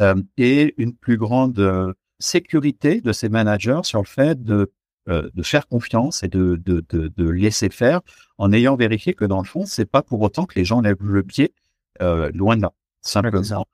euh, 0.00 0.14
et 0.36 0.74
une 0.78 0.94
plus 0.94 1.16
grande 1.16 1.94
sécurité 2.18 3.00
de 3.00 3.12
ces 3.12 3.28
managers 3.28 3.80
sur 3.82 4.00
le 4.00 4.06
fait 4.06 4.42
de 4.42 4.72
de 5.08 5.44
faire 5.44 5.68
confiance 5.68 6.24
et 6.24 6.28
de, 6.28 6.56
de, 6.56 6.84
de, 6.90 7.30
laisser 7.30 7.68
faire 7.68 8.00
en 8.38 8.52
ayant 8.52 8.74
vérifié 8.74 9.14
que 9.14 9.24
dans 9.24 9.38
le 9.38 9.46
fond, 9.46 9.64
c'est 9.64 9.88
pas 9.88 10.02
pour 10.02 10.20
autant 10.20 10.46
que 10.46 10.58
les 10.58 10.64
gens 10.64 10.80
lèvent 10.80 10.96
le 11.00 11.22
pied 11.22 11.54
loin 12.00 12.56
de 12.56 12.62
là. 12.62 12.72
Simplement, 13.02 13.64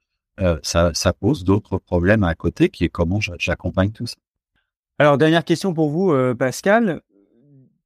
ça, 0.62 0.90
ça 0.92 1.12
pose 1.14 1.44
d'autres 1.44 1.78
problèmes 1.78 2.22
à 2.22 2.34
côté 2.34 2.68
qui 2.68 2.84
est 2.84 2.90
comment 2.90 3.18
j'accompagne 3.38 3.92
tout 3.92 4.06
ça. 4.06 4.16
Alors, 5.02 5.18
dernière 5.18 5.44
question 5.44 5.74
pour 5.74 5.90
vous, 5.90 6.12
euh, 6.12 6.32
Pascal. 6.32 7.00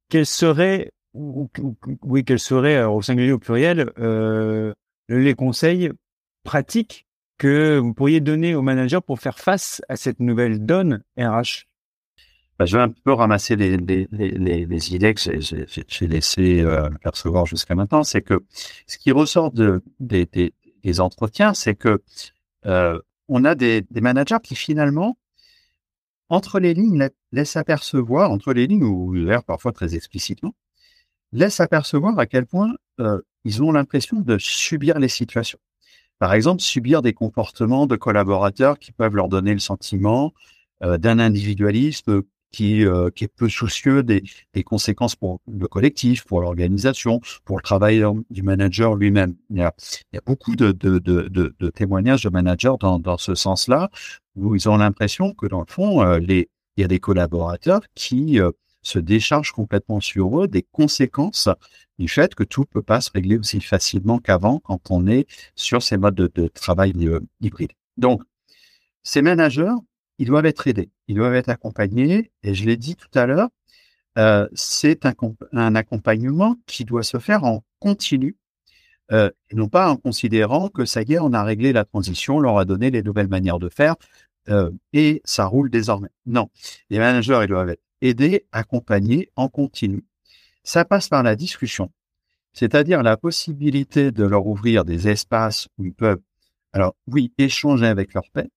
Quels 0.07 0.27
seraient, 0.27 0.91
oui, 1.15 2.23
quels 2.23 2.37
seraient, 2.37 2.83
au 2.83 3.01
singulier 3.01 3.31
ou 3.31 3.37
au 3.37 3.39
pluriel, 3.39 3.91
euh, 3.97 4.71
les 5.09 5.33
conseils 5.33 5.89
pratiques 6.43 7.07
que 7.39 7.79
vous 7.79 7.95
pourriez 7.95 8.19
donner 8.19 8.53
aux 8.53 8.61
managers 8.61 8.99
pour 9.03 9.17
faire 9.17 9.39
face 9.39 9.81
à 9.89 9.95
cette 9.95 10.19
nouvelle 10.19 10.63
donne 10.63 11.01
RH 11.17 11.65
bah, 12.59 12.65
je 12.65 12.77
vais 12.77 12.83
un 12.83 12.89
peu 12.89 13.13
ramasser 13.13 13.55
les, 13.55 13.73
idées 14.93 15.13
que 15.15 15.21
j'ai 15.87 16.07
laissé 16.07 16.61
euh, 16.61 16.87
percevoir 17.01 17.47
jusqu'à 17.47 17.73
maintenant. 17.73 18.03
C'est 18.03 18.21
que 18.21 18.45
ce 18.85 18.99
qui 18.99 19.11
ressort 19.11 19.51
de, 19.51 19.81
des, 19.99 20.99
entretiens, 20.99 21.55
c'est 21.55 21.73
que 21.73 22.03
euh, 22.67 22.99
on 23.27 23.43
a 23.43 23.55
des 23.55 23.83
managers 23.95 24.37
qui 24.43 24.53
finalement 24.53 25.17
entre 26.29 26.59
les 26.59 26.73
lignes, 26.73 27.09
laisse 27.31 27.55
apercevoir, 27.55 28.31
entre 28.31 28.53
les 28.53 28.67
lignes, 28.67 28.83
ou 28.83 29.13
l'air 29.13 29.43
parfois 29.43 29.71
très 29.71 29.95
explicitement, 29.95 30.55
laisse 31.31 31.59
apercevoir 31.59 32.17
à 32.19 32.25
quel 32.25 32.45
point 32.45 32.73
euh, 32.99 33.21
ils 33.43 33.63
ont 33.63 33.71
l'impression 33.71 34.19
de 34.19 34.37
subir 34.37 34.99
les 34.99 35.07
situations. 35.07 35.59
Par 36.19 36.33
exemple, 36.33 36.61
subir 36.61 37.01
des 37.01 37.13
comportements 37.13 37.85
de 37.85 37.95
collaborateurs 37.95 38.79
qui 38.79 38.91
peuvent 38.91 39.15
leur 39.15 39.29
donner 39.29 39.53
le 39.53 39.59
sentiment 39.59 40.33
euh, 40.83 40.97
d'un 40.97 41.19
individualisme 41.19 42.23
qui, 42.51 42.85
euh, 42.85 43.09
qui 43.09 43.25
est 43.25 43.27
peu 43.27 43.49
soucieux 43.49 44.03
des, 44.03 44.23
conséquences 44.65 45.15
pour 45.15 45.39
le 45.47 45.67
collectif, 45.67 46.25
pour 46.25 46.41
l'organisation, 46.41 47.21
pour 47.45 47.57
le 47.57 47.61
travail 47.61 48.03
du 48.29 48.41
manager 48.41 48.95
lui-même. 48.95 49.35
Il, 49.49 49.57
y 49.57 49.61
a, 49.61 49.73
beaucoup 50.25 50.55
de, 50.55 50.71
témoignages 51.69 52.23
de 52.23 52.29
managers 52.29 52.73
dans, 52.79 53.17
ce 53.17 53.35
sens-là, 53.35 53.89
où 54.35 54.55
ils 54.55 54.67
ont 54.69 54.77
l'impression 54.77 55.33
que 55.33 55.45
dans 55.45 55.59
le 55.59 55.67
fond, 55.67 56.01
euh, 56.01 56.19
il 56.19 56.45
y 56.77 56.83
a 56.83 56.87
des 56.87 56.99
collaborateurs 56.99 57.81
qui 57.95 58.39
euh, 58.39 58.51
se 58.81 58.99
déchargent 58.99 59.51
complètement 59.51 59.99
sur 59.99 60.41
eux 60.41 60.47
des 60.47 60.63
conséquences 60.63 61.49
du 61.99 62.07
fait 62.07 62.35
que 62.35 62.43
tout 62.43 62.65
peut 62.65 62.83
pas 62.83 63.01
se 63.01 63.11
régler 63.11 63.37
aussi 63.37 63.59
facilement 63.59 64.19
qu'avant 64.19 64.59
quand 64.59 64.91
on 64.91 65.07
est 65.07 65.27
sur 65.55 65.81
ces 65.81 65.97
modes 65.97 66.15
de, 66.15 66.47
travail 66.47 66.93
hybride. 67.41 67.71
Donc, 67.97 68.21
ces 69.03 69.21
managers, 69.21 69.73
ils 70.17 70.27
doivent 70.27 70.45
être 70.45 70.67
aidés, 70.67 70.89
ils 71.07 71.15
doivent 71.15 71.35
être 71.35 71.49
accompagnés. 71.49 72.31
Et 72.43 72.53
je 72.53 72.65
l'ai 72.65 72.77
dit 72.77 72.95
tout 72.95 73.09
à 73.13 73.25
l'heure, 73.25 73.49
euh, 74.17 74.47
c'est 74.53 75.05
un, 75.05 75.75
accompagnement 75.75 76.55
qui 76.65 76.85
doit 76.85 77.03
se 77.03 77.19
faire 77.19 77.43
en 77.43 77.63
continu, 77.79 78.35
euh, 79.11 79.29
non 79.53 79.69
pas 79.69 79.89
en 79.89 79.95
considérant 79.95 80.69
que 80.69 80.85
ça 80.85 81.03
y 81.03 81.13
est, 81.13 81.19
on 81.19 81.33
a 81.33 81.43
réglé 81.43 81.71
la 81.71 81.85
transition, 81.85 82.37
on 82.37 82.39
leur 82.39 82.57
a 82.57 82.65
donné 82.65 82.89
les 82.89 83.03
nouvelles 83.03 83.27
manières 83.27 83.59
de 83.59 83.69
faire, 83.69 83.95
euh, 84.49 84.71
et 84.91 85.21
ça 85.23 85.45
roule 85.45 85.69
désormais. 85.69 86.09
Non, 86.25 86.49
les 86.89 86.97
managers, 86.97 87.41
ils 87.43 87.47
doivent 87.47 87.69
être 87.69 87.83
aidés, 88.01 88.45
accompagnés 88.51 89.29
en 89.35 89.49
continu. 89.49 90.03
Ça 90.63 90.83
passe 90.83 91.09
par 91.09 91.23
la 91.23 91.35
discussion. 91.35 91.91
c'est-à-dire 92.53 93.03
la 93.03 93.17
possibilité 93.17 94.11
de 94.11 94.23
leur 94.23 94.47
ouvrir 94.47 94.83
des 94.83 95.07
espaces 95.09 95.67
où 95.77 95.85
ils 95.85 95.93
peuvent, 95.93 96.21
alors 96.73 96.95
oui, 97.07 97.31
échanger 97.37 97.85
avec 97.85 98.13
leurs 98.15 98.31
pairs, 98.31 98.47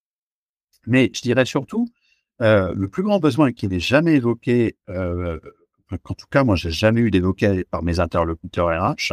mais 0.86 1.10
je 1.14 1.22
dirais 1.22 1.44
surtout, 1.44 1.88
euh, 2.40 2.72
le 2.74 2.88
plus 2.88 3.02
grand 3.02 3.18
besoin 3.18 3.52
qui 3.52 3.68
n'est 3.68 3.80
jamais 3.80 4.14
évoqué, 4.14 4.76
euh, 4.88 5.38
en 5.92 6.14
tout 6.14 6.26
cas 6.30 6.42
moi 6.42 6.56
j'ai 6.56 6.70
jamais 6.70 7.00
eu 7.00 7.10
d'évoqué 7.10 7.64
par 7.70 7.82
mes 7.82 8.00
interlocuteurs 8.00 8.68
RH, 8.68 9.12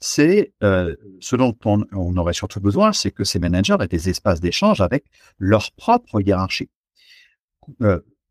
c'est 0.00 0.52
euh, 0.62 0.94
ce 1.20 1.36
dont 1.36 1.54
on, 1.64 2.16
aurait 2.16 2.32
surtout 2.32 2.60
besoin, 2.60 2.92
c'est 2.92 3.10
que 3.10 3.24
ces 3.24 3.38
managers 3.38 3.76
aient 3.80 3.88
des 3.88 4.08
espaces 4.08 4.40
d'échange 4.40 4.80
avec 4.80 5.04
leur 5.38 5.72
propre 5.72 6.20
hiérarchie. 6.20 6.70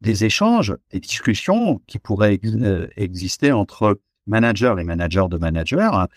Des 0.01 0.25
échanges, 0.25 0.75
des 0.91 0.99
discussions 0.99 1.81
qui 1.87 1.97
pourraient 1.97 2.39
exister 2.97 3.51
entre 3.51 3.99
managers 4.27 4.75
et 4.79 4.83
managers 4.83 5.27
de 5.29 5.37
managers, 5.37 5.89
hein, 5.91 6.07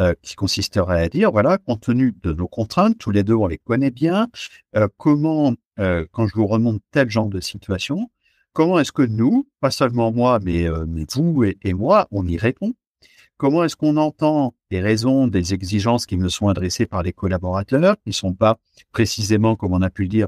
euh, 0.00 0.12
qui 0.22 0.34
consisterait 0.34 1.04
à 1.04 1.08
dire, 1.08 1.30
voilà, 1.30 1.56
compte 1.56 1.82
tenu 1.82 2.12
de 2.24 2.32
nos 2.32 2.48
contraintes, 2.48 2.98
tous 2.98 3.12
les 3.12 3.22
deux, 3.22 3.34
on 3.34 3.46
les 3.46 3.58
connaît 3.58 3.92
bien, 3.92 4.28
euh, 4.74 4.88
comment, 4.96 5.54
euh, 5.78 6.04
quand 6.10 6.26
je 6.26 6.34
vous 6.34 6.48
remonte 6.48 6.82
tel 6.90 7.08
genre 7.08 7.28
de 7.28 7.38
situation, 7.38 8.10
comment 8.52 8.80
est-ce 8.80 8.90
que 8.90 9.02
nous, 9.02 9.48
pas 9.60 9.70
seulement 9.70 10.10
moi, 10.10 10.40
mais, 10.42 10.66
mais 10.88 11.06
vous 11.14 11.44
et, 11.44 11.74
moi, 11.74 12.08
on 12.10 12.26
y 12.26 12.36
répond? 12.36 12.74
Comment 13.36 13.62
est-ce 13.62 13.76
qu'on 13.76 13.96
entend 13.96 14.56
les 14.72 14.80
raisons 14.80 15.28
des 15.28 15.54
exigences 15.54 16.06
qui 16.06 16.16
me 16.16 16.28
sont 16.28 16.48
adressées 16.48 16.86
par 16.86 17.04
les 17.04 17.12
collaborateurs, 17.12 17.94
qui 17.98 18.08
ne 18.08 18.14
sont 18.14 18.34
pas 18.34 18.58
précisément, 18.90 19.54
comme 19.54 19.74
on 19.74 19.82
a 19.82 19.90
pu 19.90 20.02
le 20.02 20.08
dire, 20.08 20.26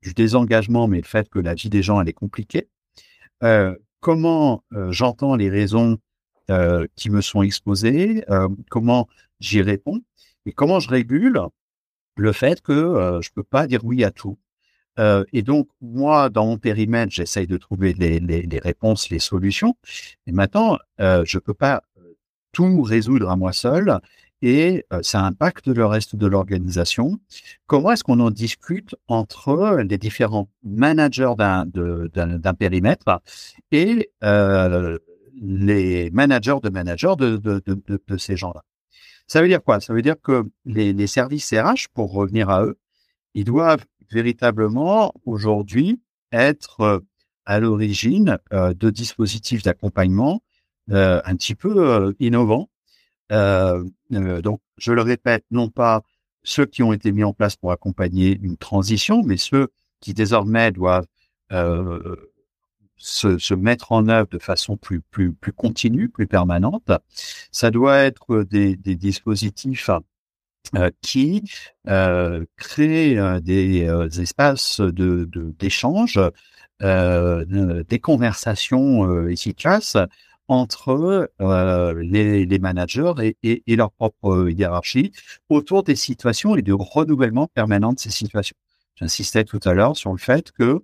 du 0.00 0.14
désengagement, 0.14 0.86
mais 0.86 0.98
le 0.98 1.06
fait 1.06 1.28
que 1.28 1.40
la 1.40 1.54
vie 1.54 1.70
des 1.70 1.82
gens, 1.82 2.00
elle 2.00 2.08
est 2.08 2.12
compliquée? 2.12 2.68
Comment 3.98 4.62
j'entends 4.90 5.34
les 5.34 5.50
raisons 5.50 5.98
euh, 6.50 6.86
qui 6.96 7.10
me 7.10 7.20
sont 7.20 7.42
exposés, 7.42 8.24
euh, 8.30 8.48
comment 8.70 9.06
j'y 9.38 9.60
réponds 9.60 10.00
et 10.46 10.52
comment 10.52 10.80
je 10.80 10.88
régule 10.88 11.42
le 12.16 12.32
fait 12.32 12.62
que 12.62 12.72
euh, 12.72 13.20
je 13.20 13.28
peux 13.34 13.42
pas 13.42 13.66
dire 13.66 13.84
oui 13.84 14.02
à 14.02 14.10
tout. 14.10 14.38
et 15.32 15.42
donc, 15.42 15.68
moi, 15.80 16.30
dans 16.30 16.46
mon 16.46 16.58
périmètre, 16.58 17.12
j'essaye 17.12 17.46
de 17.46 17.58
trouver 17.58 17.92
les, 17.92 18.58
réponses, 18.60 19.10
les 19.10 19.20
solutions. 19.20 19.76
Et 20.26 20.32
maintenant, 20.32 20.76
je 20.98 21.38
peux 21.38 21.54
pas 21.54 21.82
tout 22.52 22.82
résoudre 22.82 23.30
à 23.30 23.36
moi 23.36 23.52
seul 23.52 24.00
et 24.42 24.84
ça 25.02 25.20
impacte 25.20 25.68
le 25.68 25.86
reste 25.86 26.16
de 26.16 26.26
l'organisation. 26.26 27.20
Comment 27.68 27.92
est-ce 27.92 28.02
qu'on 28.02 28.18
en 28.18 28.32
discute 28.32 28.96
entre 29.06 29.84
les 29.88 29.98
différents 29.98 30.48
managers 30.64 31.34
d'un 31.38 32.54
périmètre 32.54 33.20
et 33.70 34.10
les 35.40 36.10
managers 36.10 36.58
de 36.62 36.68
managers 36.68 37.14
de, 37.18 38.16
ces 38.18 38.36
gens-là. 38.36 38.62
Ça 39.26 39.42
veut 39.42 39.48
dire 39.48 39.62
quoi? 39.62 39.80
Ça 39.80 39.92
veut 39.92 40.02
dire 40.02 40.16
que 40.20 40.44
les, 40.64 41.06
services 41.06 41.52
RH, 41.52 41.88
pour 41.92 42.12
revenir 42.12 42.48
à 42.50 42.64
eux, 42.64 42.78
ils 43.34 43.44
doivent 43.44 43.84
véritablement 44.10 45.12
aujourd'hui 45.24 46.00
être 46.32 46.80
euh, 46.80 46.98
à 47.44 47.60
l'origine 47.60 48.38
euh, 48.52 48.72
de 48.74 48.90
dispositifs 48.90 49.62
d'accompagnement 49.62 50.42
euh, 50.90 51.20
un 51.24 51.36
petit 51.36 51.54
peu 51.54 52.14
innovants. 52.18 52.70
Donc, 53.30 54.60
je 54.78 54.92
le 54.92 55.02
répète, 55.02 55.44
non 55.50 55.68
pas 55.68 56.02
ceux 56.42 56.64
qui 56.64 56.82
ont 56.82 56.94
été 56.94 57.12
mis 57.12 57.24
en 57.24 57.34
place 57.34 57.56
pour 57.56 57.72
accompagner 57.72 58.38
une 58.42 58.56
transition, 58.56 59.22
mais 59.22 59.36
ceux 59.36 59.68
qui 60.00 60.14
désormais 60.14 60.72
doivent 60.72 61.06
se, 62.98 63.54
mettre 63.54 63.92
en 63.92 64.08
œuvre 64.08 64.28
de 64.30 64.38
façon 64.38 64.76
plus, 64.76 65.00
plus, 65.00 65.32
plus 65.32 65.52
continue, 65.52 66.08
plus 66.08 66.26
permanente. 66.26 66.90
Ça 67.50 67.70
doit 67.70 67.98
être 67.98 68.44
des, 68.44 68.76
dispositifs 68.76 69.90
euh, 70.74 70.90
qui 71.00 71.44
euh, 71.88 72.44
créent 72.56 73.18
euh, 73.18 73.40
des, 73.40 73.86
euh, 73.86 74.08
espaces 74.08 74.80
de 74.80 75.28
d'échange, 75.58 76.20
euh, 76.82 77.84
des 77.84 77.98
conversations 77.98 79.28
efficaces 79.28 79.96
entre 80.48 81.30
les, 81.40 82.46
les, 82.46 82.58
managers 82.58 83.34
et, 83.42 83.76
leur 83.76 83.92
propre 83.92 84.48
hiérarchie 84.50 85.12
autour 85.50 85.82
des 85.82 85.96
situations 85.96 86.56
et 86.56 86.62
du 86.62 86.72
renouvellement 86.72 87.48
permanent 87.48 87.92
de 87.92 87.98
ces 87.98 88.10
situations. 88.10 88.56
J'insistais 88.94 89.44
tout 89.44 89.60
à 89.64 89.74
l'heure 89.74 89.96
sur 89.96 90.10
le 90.12 90.18
fait 90.18 90.50
que 90.52 90.82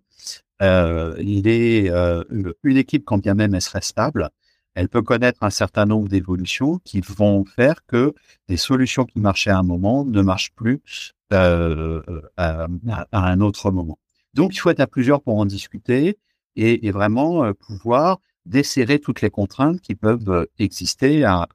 euh, 0.62 1.16
il 1.18 1.48
est 1.48 1.90
euh, 1.90 2.22
une 2.62 2.76
équipe, 2.76 3.04
quand 3.04 3.18
bien 3.18 3.34
même 3.34 3.54
elle 3.54 3.62
serait 3.62 3.82
stable, 3.82 4.30
elle 4.74 4.88
peut 4.88 5.02
connaître 5.02 5.42
un 5.42 5.50
certain 5.50 5.86
nombre 5.86 6.08
d'évolutions 6.08 6.78
qui 6.84 7.00
vont 7.00 7.44
faire 7.44 7.84
que 7.86 8.14
des 8.48 8.56
solutions 8.56 9.04
qui 9.04 9.20
marchaient 9.20 9.50
à 9.50 9.58
un 9.58 9.62
moment 9.62 10.04
ne 10.04 10.22
marchent 10.22 10.52
plus 10.54 11.12
euh, 11.32 12.02
à, 12.36 12.66
un 13.12 13.40
autre 13.40 13.70
moment. 13.70 13.98
Donc, 14.34 14.54
il 14.54 14.58
faut 14.58 14.70
être 14.70 14.80
à 14.80 14.86
plusieurs 14.86 15.22
pour 15.22 15.38
en 15.38 15.46
discuter 15.46 16.18
et, 16.56 16.90
vraiment 16.90 17.52
pouvoir 17.54 18.20
desserrer 18.46 18.98
toutes 18.98 19.20
les 19.20 19.30
contraintes 19.30 19.80
qui 19.80 19.94
peuvent 19.94 20.46
exister 20.58 21.24
à, 21.24 21.48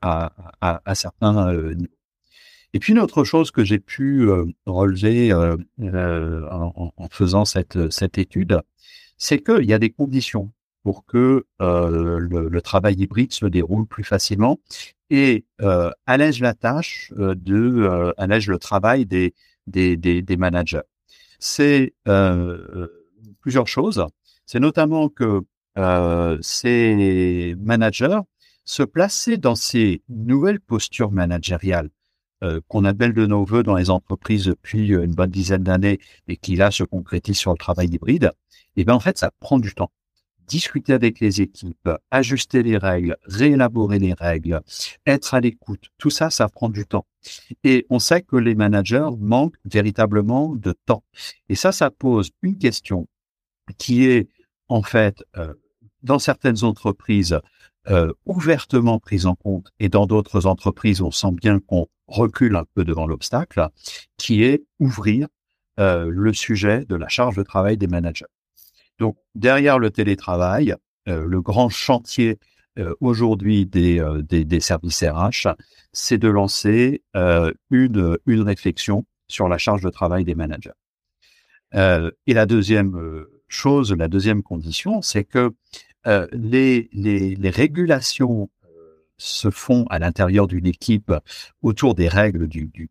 certains 0.93 1.53
niveaux. 1.53 1.93
Et 2.73 2.79
puis 2.79 2.93
une 2.93 2.99
autre 2.99 3.23
chose 3.23 3.51
que 3.51 3.63
j'ai 3.63 3.79
pu 3.79 4.29
relever 4.65 5.33
en, 5.33 6.93
en, 6.97 7.07
faisant 7.09 7.43
cette, 7.43 7.91
cette 7.91 8.17
étude, 8.17 8.61
c'est 9.19 9.39
qu'il 9.43 9.65
y 9.65 9.73
a 9.73 9.79
des 9.79 9.91
conditions 9.91 10.51
pour 10.83 11.05
que 11.05 11.45
euh, 11.61 12.19
le, 12.19 12.61
travail 12.61 12.95
hybride 12.95 13.33
se 13.33 13.45
déroule 13.45 13.85
plus 13.85 14.03
facilement 14.03 14.59
et 15.09 15.45
euh, 15.61 15.91
allège 16.07 16.39
la 16.41 16.53
tâche 16.53 17.13
euh, 17.17 17.35
de 17.35 18.13
allège 18.17 18.47
le 18.47 18.57
travail 18.57 19.05
des 19.05 19.35
des, 19.67 19.97
des, 19.97 20.23
des 20.23 20.37
managers. 20.37 20.81
C'est 21.37 21.93
plusieurs 23.39 23.67
choses. 23.67 24.03
C'est 24.45 24.59
notamment 24.59 25.09
que 25.09 25.41
ces 26.41 27.55
managers 27.59 28.19
se 28.65 28.83
placer 28.83 29.37
dans 29.37 29.55
ces 29.55 30.01
nouvelles 30.09 30.59
postures 30.59 31.11
managériales 31.11 31.89
euh, 32.43 32.61
qu'on 32.67 32.85
appelle 32.85 33.13
de 33.13 33.25
nos 33.25 33.43
voeux 33.43 33.63
dans 33.63 33.75
les 33.75 33.89
entreprises 33.89 34.45
depuis 34.45 34.89
une 34.89 35.13
bonne 35.13 35.29
dizaine 35.29 35.63
d'années 35.63 35.99
et 36.27 36.37
qui 36.37 36.55
là 36.55 36.71
se 36.71 36.83
concrétise 36.83 37.37
sur 37.37 37.51
le 37.51 37.57
travail 37.57 37.87
hybride, 37.87 38.31
et 38.75 38.81
eh 38.81 38.85
bien 38.85 38.95
en 38.95 38.99
fait 38.99 39.17
ça 39.17 39.31
prend 39.39 39.59
du 39.59 39.73
temps. 39.73 39.91
Discuter 40.47 40.93
avec 40.93 41.19
les 41.19 41.41
équipes, 41.41 41.89
ajuster 42.09 42.63
les 42.63 42.77
règles, 42.77 43.17
réélaborer 43.23 43.99
les 43.99 44.13
règles, 44.13 44.61
être 45.05 45.33
à 45.35 45.41
l'écoute, 45.41 45.89
tout 45.99 46.09
ça, 46.09 46.31
ça 46.31 46.49
prend 46.49 46.69
du 46.69 46.85
temps. 46.87 47.05
Et 47.63 47.85
on 47.89 47.99
sait 47.99 48.21
que 48.23 48.35
les 48.35 48.55
managers 48.55 49.09
manquent 49.19 49.57
véritablement 49.65 50.55
de 50.55 50.73
temps. 50.85 51.03
Et 51.49 51.55
ça, 51.55 51.71
ça 51.71 51.91
pose 51.91 52.31
une 52.41 52.57
question 52.57 53.07
qui 53.77 54.05
est 54.05 54.27
en 54.69 54.81
fait 54.81 55.23
euh, 55.37 55.53
dans 56.03 56.19
certaines 56.19 56.63
entreprises 56.63 57.39
euh, 57.87 58.11
ouvertement 58.25 58.99
prise 58.99 59.25
en 59.25 59.35
compte 59.35 59.71
et 59.79 59.87
dans 59.87 60.05
d'autres 60.05 60.45
entreprises, 60.45 61.01
on 61.01 61.11
sent 61.11 61.31
bien 61.31 61.59
qu'on 61.59 61.87
recule 62.07 62.55
un 62.57 62.65
peu 62.73 62.83
devant 62.83 63.07
l'obstacle, 63.07 63.67
qui 64.17 64.43
est 64.43 64.63
ouvrir 64.79 65.27
euh, 65.79 66.09
le 66.11 66.33
sujet 66.33 66.83
de 66.85 66.95
la 66.95 67.07
charge 67.07 67.37
de 67.37 67.43
travail 67.43 67.77
des 67.77 67.87
managers. 67.87 68.25
Donc, 68.99 69.17
derrière 69.33 69.79
le 69.79 69.91
télétravail, 69.91 70.75
euh, 71.07 71.25
le 71.25 71.41
grand 71.41 71.69
chantier 71.69 72.37
aujourd'hui 73.01 73.65
des, 73.65 74.01
des, 74.21 74.45
des, 74.45 74.59
services 74.61 75.03
RH, 75.03 75.49
c'est 75.91 76.17
de 76.17 76.29
lancer 76.29 77.03
une, 77.13 78.17
une 78.25 78.41
réflexion 78.41 79.05
sur 79.27 79.49
la 79.49 79.57
charge 79.57 79.81
de 79.81 79.89
travail 79.89 80.23
des 80.23 80.33
managers. 80.33 80.71
et 81.73 82.33
la 82.33 82.45
deuxième 82.45 83.25
chose, 83.49 83.91
la 83.91 84.07
deuxième 84.07 84.43
condition, 84.43 85.01
c'est 85.01 85.25
que 85.25 85.51
les, 86.05 86.89
les, 86.93 87.49
régulations 87.49 88.49
se 89.17 89.49
font 89.49 89.85
à 89.89 89.99
l'intérieur 89.99 90.47
d'une 90.47 90.65
équipe 90.65 91.13
autour 91.61 91.93
des 91.93 92.07
règles 92.07 92.47
du, 92.47 92.89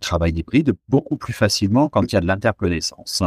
travail 0.00 0.32
hybride 0.32 0.74
beaucoup 0.88 1.16
plus 1.16 1.32
facilement 1.32 1.88
quand 1.88 2.12
il 2.12 2.14
y 2.14 2.18
a 2.18 2.20
de 2.20 2.26
l'interconnaissance 2.26 3.22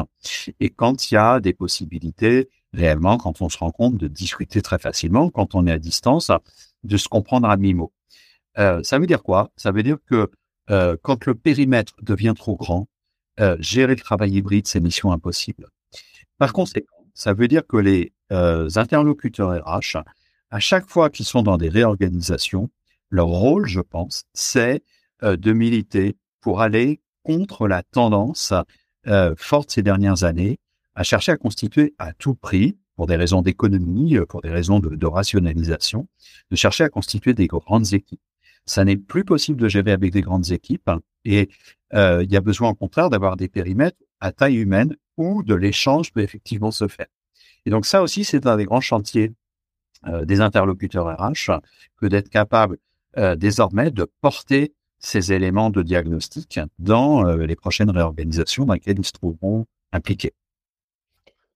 et 0.59 0.69
quand 0.69 1.11
il 1.11 1.15
y 1.15 1.17
a 1.17 1.39
des 1.39 1.53
possibilités 1.53 2.49
réellement, 2.73 3.17
quand 3.17 3.41
on 3.41 3.49
se 3.49 3.57
rend 3.57 3.71
compte 3.71 3.97
de 3.97 4.07
discuter 4.07 4.61
très 4.61 4.79
facilement, 4.79 5.29
quand 5.29 5.55
on 5.55 5.67
est 5.67 5.71
à 5.71 5.79
distance, 5.79 6.31
de 6.83 6.97
se 6.97 7.07
comprendre 7.07 7.49
à 7.49 7.57
mi-mot. 7.57 7.91
Euh, 8.57 8.81
ça 8.83 8.99
veut 8.99 9.07
dire 9.07 9.23
quoi? 9.23 9.51
Ça 9.55 9.71
veut 9.71 9.83
dire 9.83 9.97
que 10.09 10.29
euh, 10.69 10.95
quand 11.01 11.25
le 11.25 11.35
périmètre 11.35 11.93
devient 12.01 12.33
trop 12.35 12.55
grand, 12.55 12.87
euh, 13.39 13.57
gérer 13.59 13.95
le 13.95 14.01
travail 14.01 14.31
hybride, 14.31 14.67
c'est 14.67 14.79
mission 14.79 15.11
impossible. 15.11 15.69
Par 16.37 16.53
conséquent, 16.53 17.02
ça 17.13 17.33
veut 17.33 17.47
dire 17.47 17.65
que 17.67 17.77
les 17.77 18.13
euh, 18.31 18.69
interlocuteurs 18.75 19.63
RH 19.65 19.97
à 20.49 20.59
chaque 20.59 20.89
fois 20.89 21.09
qu'ils 21.09 21.25
sont 21.25 21.41
dans 21.41 21.57
des 21.57 21.69
réorganisations, 21.69 22.69
leur 23.09 23.27
rôle, 23.27 23.67
je 23.67 23.79
pense, 23.79 24.25
c'est 24.33 24.83
euh, 25.23 25.35
de 25.35 25.51
militer 25.51 26.15
pour 26.41 26.61
aller 26.61 27.01
contre 27.23 27.67
la 27.67 27.83
tendance 27.83 28.53
euh, 29.07 29.33
forte 29.37 29.71
ces 29.71 29.81
dernières 29.81 30.23
années 30.23 30.59
à 30.95 31.03
chercher 31.03 31.31
à 31.31 31.37
constituer 31.37 31.95
à 31.97 32.13
tout 32.13 32.35
prix, 32.35 32.77
pour 32.95 33.07
des 33.07 33.15
raisons 33.15 33.41
d'économie, 33.41 34.15
pour 34.29 34.41
des 34.41 34.51
raisons 34.51 34.79
de, 34.79 34.89
de, 34.89 35.05
rationalisation, 35.07 36.07
de 36.51 36.55
chercher 36.55 36.83
à 36.83 36.89
constituer 36.89 37.33
des 37.33 37.47
grandes 37.47 37.93
équipes. 37.93 38.21
ça 38.67 38.85
n'est 38.85 38.97
plus 38.97 39.25
possible 39.25 39.59
de 39.59 39.67
gérer 39.67 39.91
avec 39.91 40.11
des 40.11 40.21
grandes 40.21 40.51
équipes 40.51 40.91
et 41.25 41.49
il 41.91 42.31
y 42.31 42.37
a 42.37 42.41
besoin 42.41 42.69
au 42.69 42.75
contraire 42.75 43.09
d'avoir 43.09 43.35
des 43.35 43.47
périmètres 43.47 43.97
à 44.23 44.31
taille 44.31 44.55
humaine 44.55 44.95
où 45.17 45.43
de 45.43 45.53
l'échange 45.55 46.11
peut 46.11 46.21
effectivement 46.21 46.71
se 46.71 46.87
faire. 46.87 47.07
Et 47.65 47.69
donc 47.69 47.85
ça 47.85 48.01
aussi, 48.01 48.23
c'est 48.23 48.45
un 48.47 48.57
des 48.57 48.65
grands 48.65 48.81
chantiers 48.81 49.33
des 50.23 50.41
interlocuteurs 50.41 51.07
RH 51.17 51.61
que 51.95 52.07
d'être 52.07 52.27
capable 52.27 52.77
désormais 53.37 53.89
de 53.89 54.05
porter 54.19 54.73
ces 55.03 55.33
éléments 55.33 55.69
de 55.69 55.83
diagnostic 55.83 56.59
dans 56.79 57.27
euh, 57.27 57.45
les 57.45 57.55
prochaines 57.55 57.89
réorganisations 57.89 58.65
dans 58.65 58.73
lesquelles 58.73 58.97
ils 58.97 59.05
se 59.05 59.11
trouveront 59.11 59.65
impliqués. 59.91 60.33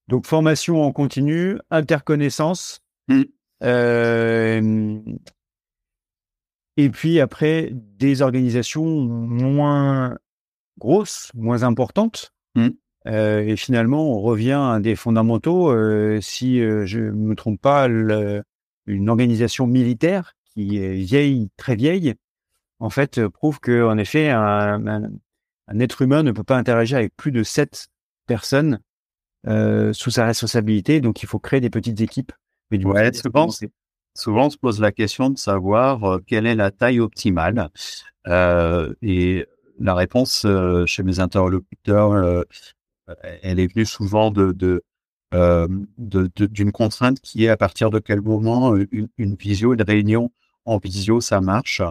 Donc 0.08 0.26
formation 0.26 0.84
en 0.84 0.92
continu, 0.92 1.58
interconnaissance. 1.72 2.82
Mmh. 3.08 3.24
Euh, 3.64 5.00
et 6.76 6.90
puis 6.90 7.20
après, 7.20 7.72
des 7.74 8.22
organisations 8.22 8.86
moins 8.86 10.18
grosses, 10.78 11.32
moins 11.34 11.64
importantes. 11.64 12.34
Mmh. 12.58 12.70
Euh, 13.08 13.40
et 13.40 13.56
finalement, 13.56 14.12
on 14.18 14.20
revient 14.20 14.60
à 14.60 14.80
des 14.80 14.96
fondamentaux. 14.96 15.72
si 16.22 16.60
je 16.60 17.00
ne 17.00 17.12
me 17.12 17.36
trompe 17.36 17.62
pas, 17.62 17.88
une 17.88 19.10
organisation 19.10 19.68
militaire 19.68 20.34
qui 20.54 20.78
est 20.78 20.94
vieille, 20.94 21.50
très 21.58 21.76
vieille, 21.76 22.16
en 22.80 22.90
fait, 22.90 23.18
euh, 23.18 23.30
prouve 23.30 23.60
que, 23.60 23.86
en 23.86 23.98
effet, 23.98 24.30
un, 24.30 25.12
être 25.80 26.02
humain 26.02 26.24
ne 26.24 26.32
peut 26.32 26.44
pas 26.44 26.58
interagir 26.58 26.98
avec 26.98 27.16
plus 27.16 27.32
de 27.32 27.44
sept 27.44 27.88
personnes 28.26 28.80
euh, 29.48 29.94
sous 29.94 30.12
sa 30.12 30.26
responsabilité. 30.26 31.02
Donc, 31.02 31.24
il 31.24 31.28
faut 31.28 31.40
créer 31.40 31.62
des 31.62 31.70
petites 31.70 32.02
équipes. 32.02 32.32
Mais 32.72 32.78
du 32.78 32.86
ouais, 32.86 33.14
souvent, 33.14 33.48
souvent, 34.14 34.48
on 34.48 34.50
se 34.50 34.58
pose 34.58 34.80
la 34.82 34.92
question 34.92 35.30
de 35.30 35.38
savoir 35.38 36.04
euh, 36.04 36.20
quelle 36.26 36.46
est 36.46 36.56
la 36.56 36.72
taille 36.72 37.00
optimale. 37.00 37.70
et 38.28 39.46
la 39.80 39.96
réponse 39.96 40.46
chez 40.86 41.04
mes 41.04 41.20
interlocuteurs, 41.20 42.44
elle 43.42 43.60
est 43.60 43.74
venue 43.74 43.86
souvent 43.86 44.32
de, 44.32 44.52
de 44.52 44.84
d'une 45.98 46.72
contrainte 46.72 47.20
qui 47.20 47.46
est 47.46 47.50
à 47.50 47.58
partir 47.58 47.90
de 47.90 48.00
quel 48.00 48.22
moment 48.22 48.76
une, 48.76 49.10
une 49.18 49.36
visio, 49.36 49.74
une 49.74 49.82
réunion 49.82 50.32
en 50.68 50.78
visio, 50.78 51.22
ça 51.22 51.42
marche. 51.42 51.82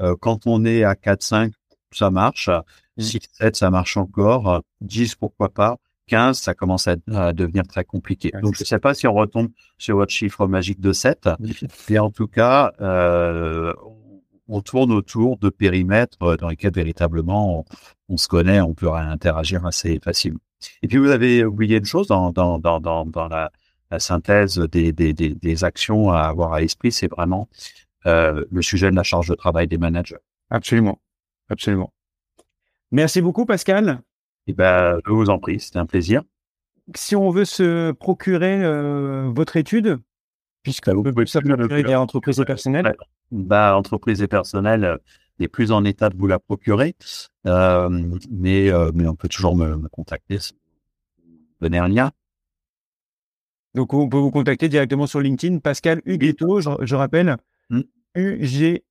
Euh, 0.00 0.16
quand 0.20 0.46
on 0.46 0.64
est 0.64 0.82
à 0.82 0.96
4, 0.96 1.22
5, 1.22 1.52
ça 1.92 2.10
marche. 2.10 2.50
6, 2.98 3.16
mmh. 3.16 3.20
7, 3.32 3.56
ça 3.56 3.70
marche 3.70 3.96
encore. 3.96 4.62
10, 4.80 5.14
pourquoi 5.14 5.50
pas. 5.50 5.76
15, 6.08 6.38
ça 6.38 6.54
commence 6.54 6.86
à, 6.86 6.96
devenir 7.32 7.66
très 7.66 7.84
compliqué. 7.84 8.30
Donc, 8.42 8.56
je 8.56 8.62
ne 8.62 8.66
sais 8.66 8.78
pas 8.78 8.92
si 8.92 9.06
on 9.06 9.14
retombe 9.14 9.48
sur 9.78 9.96
votre 9.96 10.12
chiffre 10.12 10.46
magique 10.46 10.80
de 10.80 10.92
7. 10.92 11.28
Mais 11.88 11.98
en 11.98 12.10
tout 12.10 12.26
cas, 12.26 12.72
euh, 12.80 13.72
on 14.48 14.60
tourne 14.60 14.92
autour 14.92 15.38
de 15.38 15.48
périmètres 15.48 16.22
euh, 16.22 16.36
dans 16.36 16.48
lesquels 16.48 16.72
véritablement 16.72 17.64
on, 18.08 18.16
se 18.16 18.28
connaît, 18.28 18.60
on 18.60 18.74
peut 18.74 18.92
interagir 18.92 19.64
assez 19.66 19.98
facilement. 20.02 20.40
Et 20.82 20.88
puis, 20.88 20.98
vous 20.98 21.10
avez 21.10 21.44
oublié 21.44 21.78
une 21.78 21.84
chose 21.84 22.06
dans, 22.06 22.30
dans, 22.30 22.58
dans, 22.58 22.80
dans, 22.80 23.28
la, 23.28 23.50
la 23.90 23.98
synthèse 23.98 24.58
des, 24.58 24.92
des, 24.92 25.12
des, 25.12 25.34
des, 25.34 25.64
actions 25.64 26.10
à 26.10 26.20
avoir 26.20 26.54
à 26.54 26.60
l'esprit, 26.60 26.92
c'est 26.92 27.08
vraiment 27.08 27.48
euh, 28.06 28.44
le 28.50 28.62
sujet 28.62 28.90
de 28.90 28.96
la 28.96 29.02
charge 29.02 29.28
de 29.28 29.34
travail 29.34 29.66
des 29.66 29.78
managers. 29.78 30.16
Absolument, 30.50 31.00
absolument. 31.48 31.92
Merci 32.90 33.20
beaucoup, 33.20 33.44
Pascal. 33.44 34.00
Eh 34.46 34.52
ben, 34.52 35.00
je 35.06 35.12
vous 35.12 35.30
en 35.30 35.38
prie, 35.38 35.60
c'était 35.60 35.78
un 35.78 35.86
plaisir. 35.86 36.22
Si 36.94 37.16
on 37.16 37.30
veut 37.30 37.46
se 37.46 37.92
procurer 37.92 38.62
euh, 38.62 39.30
votre 39.34 39.56
étude, 39.56 39.98
puisque 40.64 40.88
vous 40.88 41.04
pouvez 41.04 41.26
ça 41.26 41.40
procurer 41.40 41.84
des 41.84 41.94
entreprises 41.94 42.40
et 42.40 42.44
personnels. 42.44 42.96
Bah, 43.30 43.76
entreprises 43.76 44.20
et 44.22 44.26
personnels 44.26 44.98
n'est 45.38 45.48
plus 45.48 45.70
en 45.70 45.84
état 45.84 46.10
de 46.10 46.16
vous 46.16 46.26
la 46.26 46.40
procurer, 46.40 46.96
euh, 47.46 47.88
mais 48.30 48.70
mais 48.94 49.06
on 49.06 49.14
peut 49.14 49.28
toujours 49.28 49.56
me, 49.56 49.88
contacter. 49.88 50.38
Venez 51.60 51.78
un 51.78 51.88
lien. 51.88 52.10
Donc 53.74 53.94
on 53.94 54.08
peut 54.08 54.18
vous 54.18 54.32
contacter 54.32 54.68
directement 54.68 55.06
sur 55.06 55.20
LinkedIn, 55.20 55.58
Pascal 55.58 56.02
Huguetto, 56.04 56.60
je 56.60 56.94
rappelle. 56.96 57.36
U-G-H-E-D-T-O, 58.16 58.88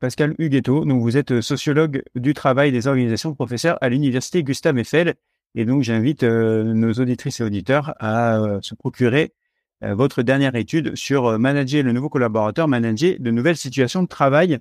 Pascal 0.00 0.34
Huguetto. 0.38 0.84
Donc, 0.84 1.02
vous 1.02 1.16
êtes 1.16 1.40
sociologue 1.40 2.02
du 2.14 2.34
travail 2.34 2.70
des 2.72 2.86
organisations 2.86 3.30
de 3.30 3.34
professeurs 3.34 3.78
à 3.80 3.88
l'université 3.88 4.42
Gustave 4.42 4.78
Eiffel. 4.78 5.14
Et 5.54 5.64
donc, 5.64 5.82
j'invite 5.82 6.24
euh, 6.24 6.62
nos 6.62 6.92
auditrices 6.92 7.40
et 7.40 7.44
auditeurs 7.44 7.94
à 7.98 8.38
euh, 8.38 8.58
se 8.62 8.74
procurer 8.74 9.22
euh, 9.22 9.37
votre 9.82 10.22
dernière 10.22 10.54
étude 10.56 10.96
sur 10.96 11.38
manager 11.38 11.82
le 11.82 11.92
nouveau 11.92 12.08
collaborateur, 12.08 12.68
manager 12.68 13.16
de 13.18 13.30
nouvelles 13.30 13.56
situations 13.56 14.02
de 14.02 14.08
travail. 14.08 14.58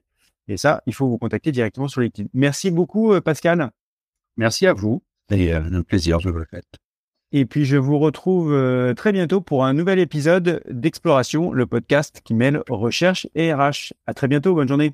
Et 0.48 0.58
ça, 0.58 0.82
il 0.86 0.94
faut 0.94 1.08
vous 1.08 1.18
contacter 1.18 1.52
directement 1.52 1.88
sur 1.88 2.02
LinkedIn. 2.02 2.30
Merci 2.34 2.72
beaucoup, 2.72 3.20
Pascal. 3.22 3.72
Merci 4.38 4.68
à 4.68 4.74
vous. 4.74 5.02
Et 5.32 5.52
un 5.54 5.82
plaisir, 5.82 6.20
je 6.20 6.30
vous 6.30 6.40
le 6.40 6.46
fais. 6.46 6.62
Et 7.32 7.46
puis 7.46 7.66
je 7.66 7.76
vous 7.76 8.00
retrouve 8.00 8.54
euh, 8.54 8.94
très 8.94 9.12
bientôt 9.12 9.42
pour 9.42 9.66
un 9.66 9.74
nouvel 9.74 10.00
épisode 10.00 10.62
d'Exploration, 10.70 11.52
le 11.52 11.66
podcast 11.66 12.22
qui 12.24 12.34
mêle 12.34 12.64
recherche 12.70 13.28
et 13.36 13.54
RH. 13.54 13.94
À 14.06 14.14
très 14.14 14.30
bientôt, 14.30 14.56
bonne 14.56 14.68
journée. 14.68 14.94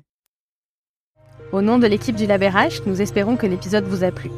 Au 1.52 1.62
nom 1.62 1.78
de 1.78 1.86
l'équipe 1.86 2.16
du 2.16 2.26
LabRH, 2.26 2.84
nous 2.86 3.00
espérons 3.00 3.36
que 3.36 3.46
l'épisode 3.46 3.84
vous 3.84 4.02
a 4.02 4.10
plu. 4.10 4.30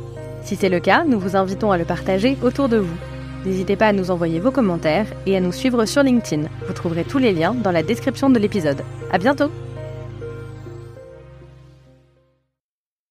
Si 0.42 0.56
c'est 0.56 0.68
le 0.68 0.80
cas, 0.80 1.04
nous 1.04 1.18
vous 1.18 1.36
invitons 1.36 1.70
à 1.70 1.78
le 1.78 1.86
partager 1.86 2.36
autour 2.42 2.68
de 2.68 2.76
vous. 2.76 3.15
N'hésitez 3.46 3.76
pas 3.76 3.86
à 3.86 3.92
nous 3.92 4.10
envoyer 4.10 4.40
vos 4.40 4.50
commentaires 4.50 5.06
et 5.24 5.36
à 5.36 5.40
nous 5.40 5.52
suivre 5.52 5.84
sur 5.84 6.02
LinkedIn. 6.02 6.48
Vous 6.66 6.72
trouverez 6.72 7.04
tous 7.04 7.18
les 7.18 7.32
liens 7.32 7.54
dans 7.54 7.70
la 7.70 7.84
description 7.84 8.28
de 8.28 8.40
l'épisode. 8.40 8.82
À 9.12 9.18
bientôt! 9.18 9.50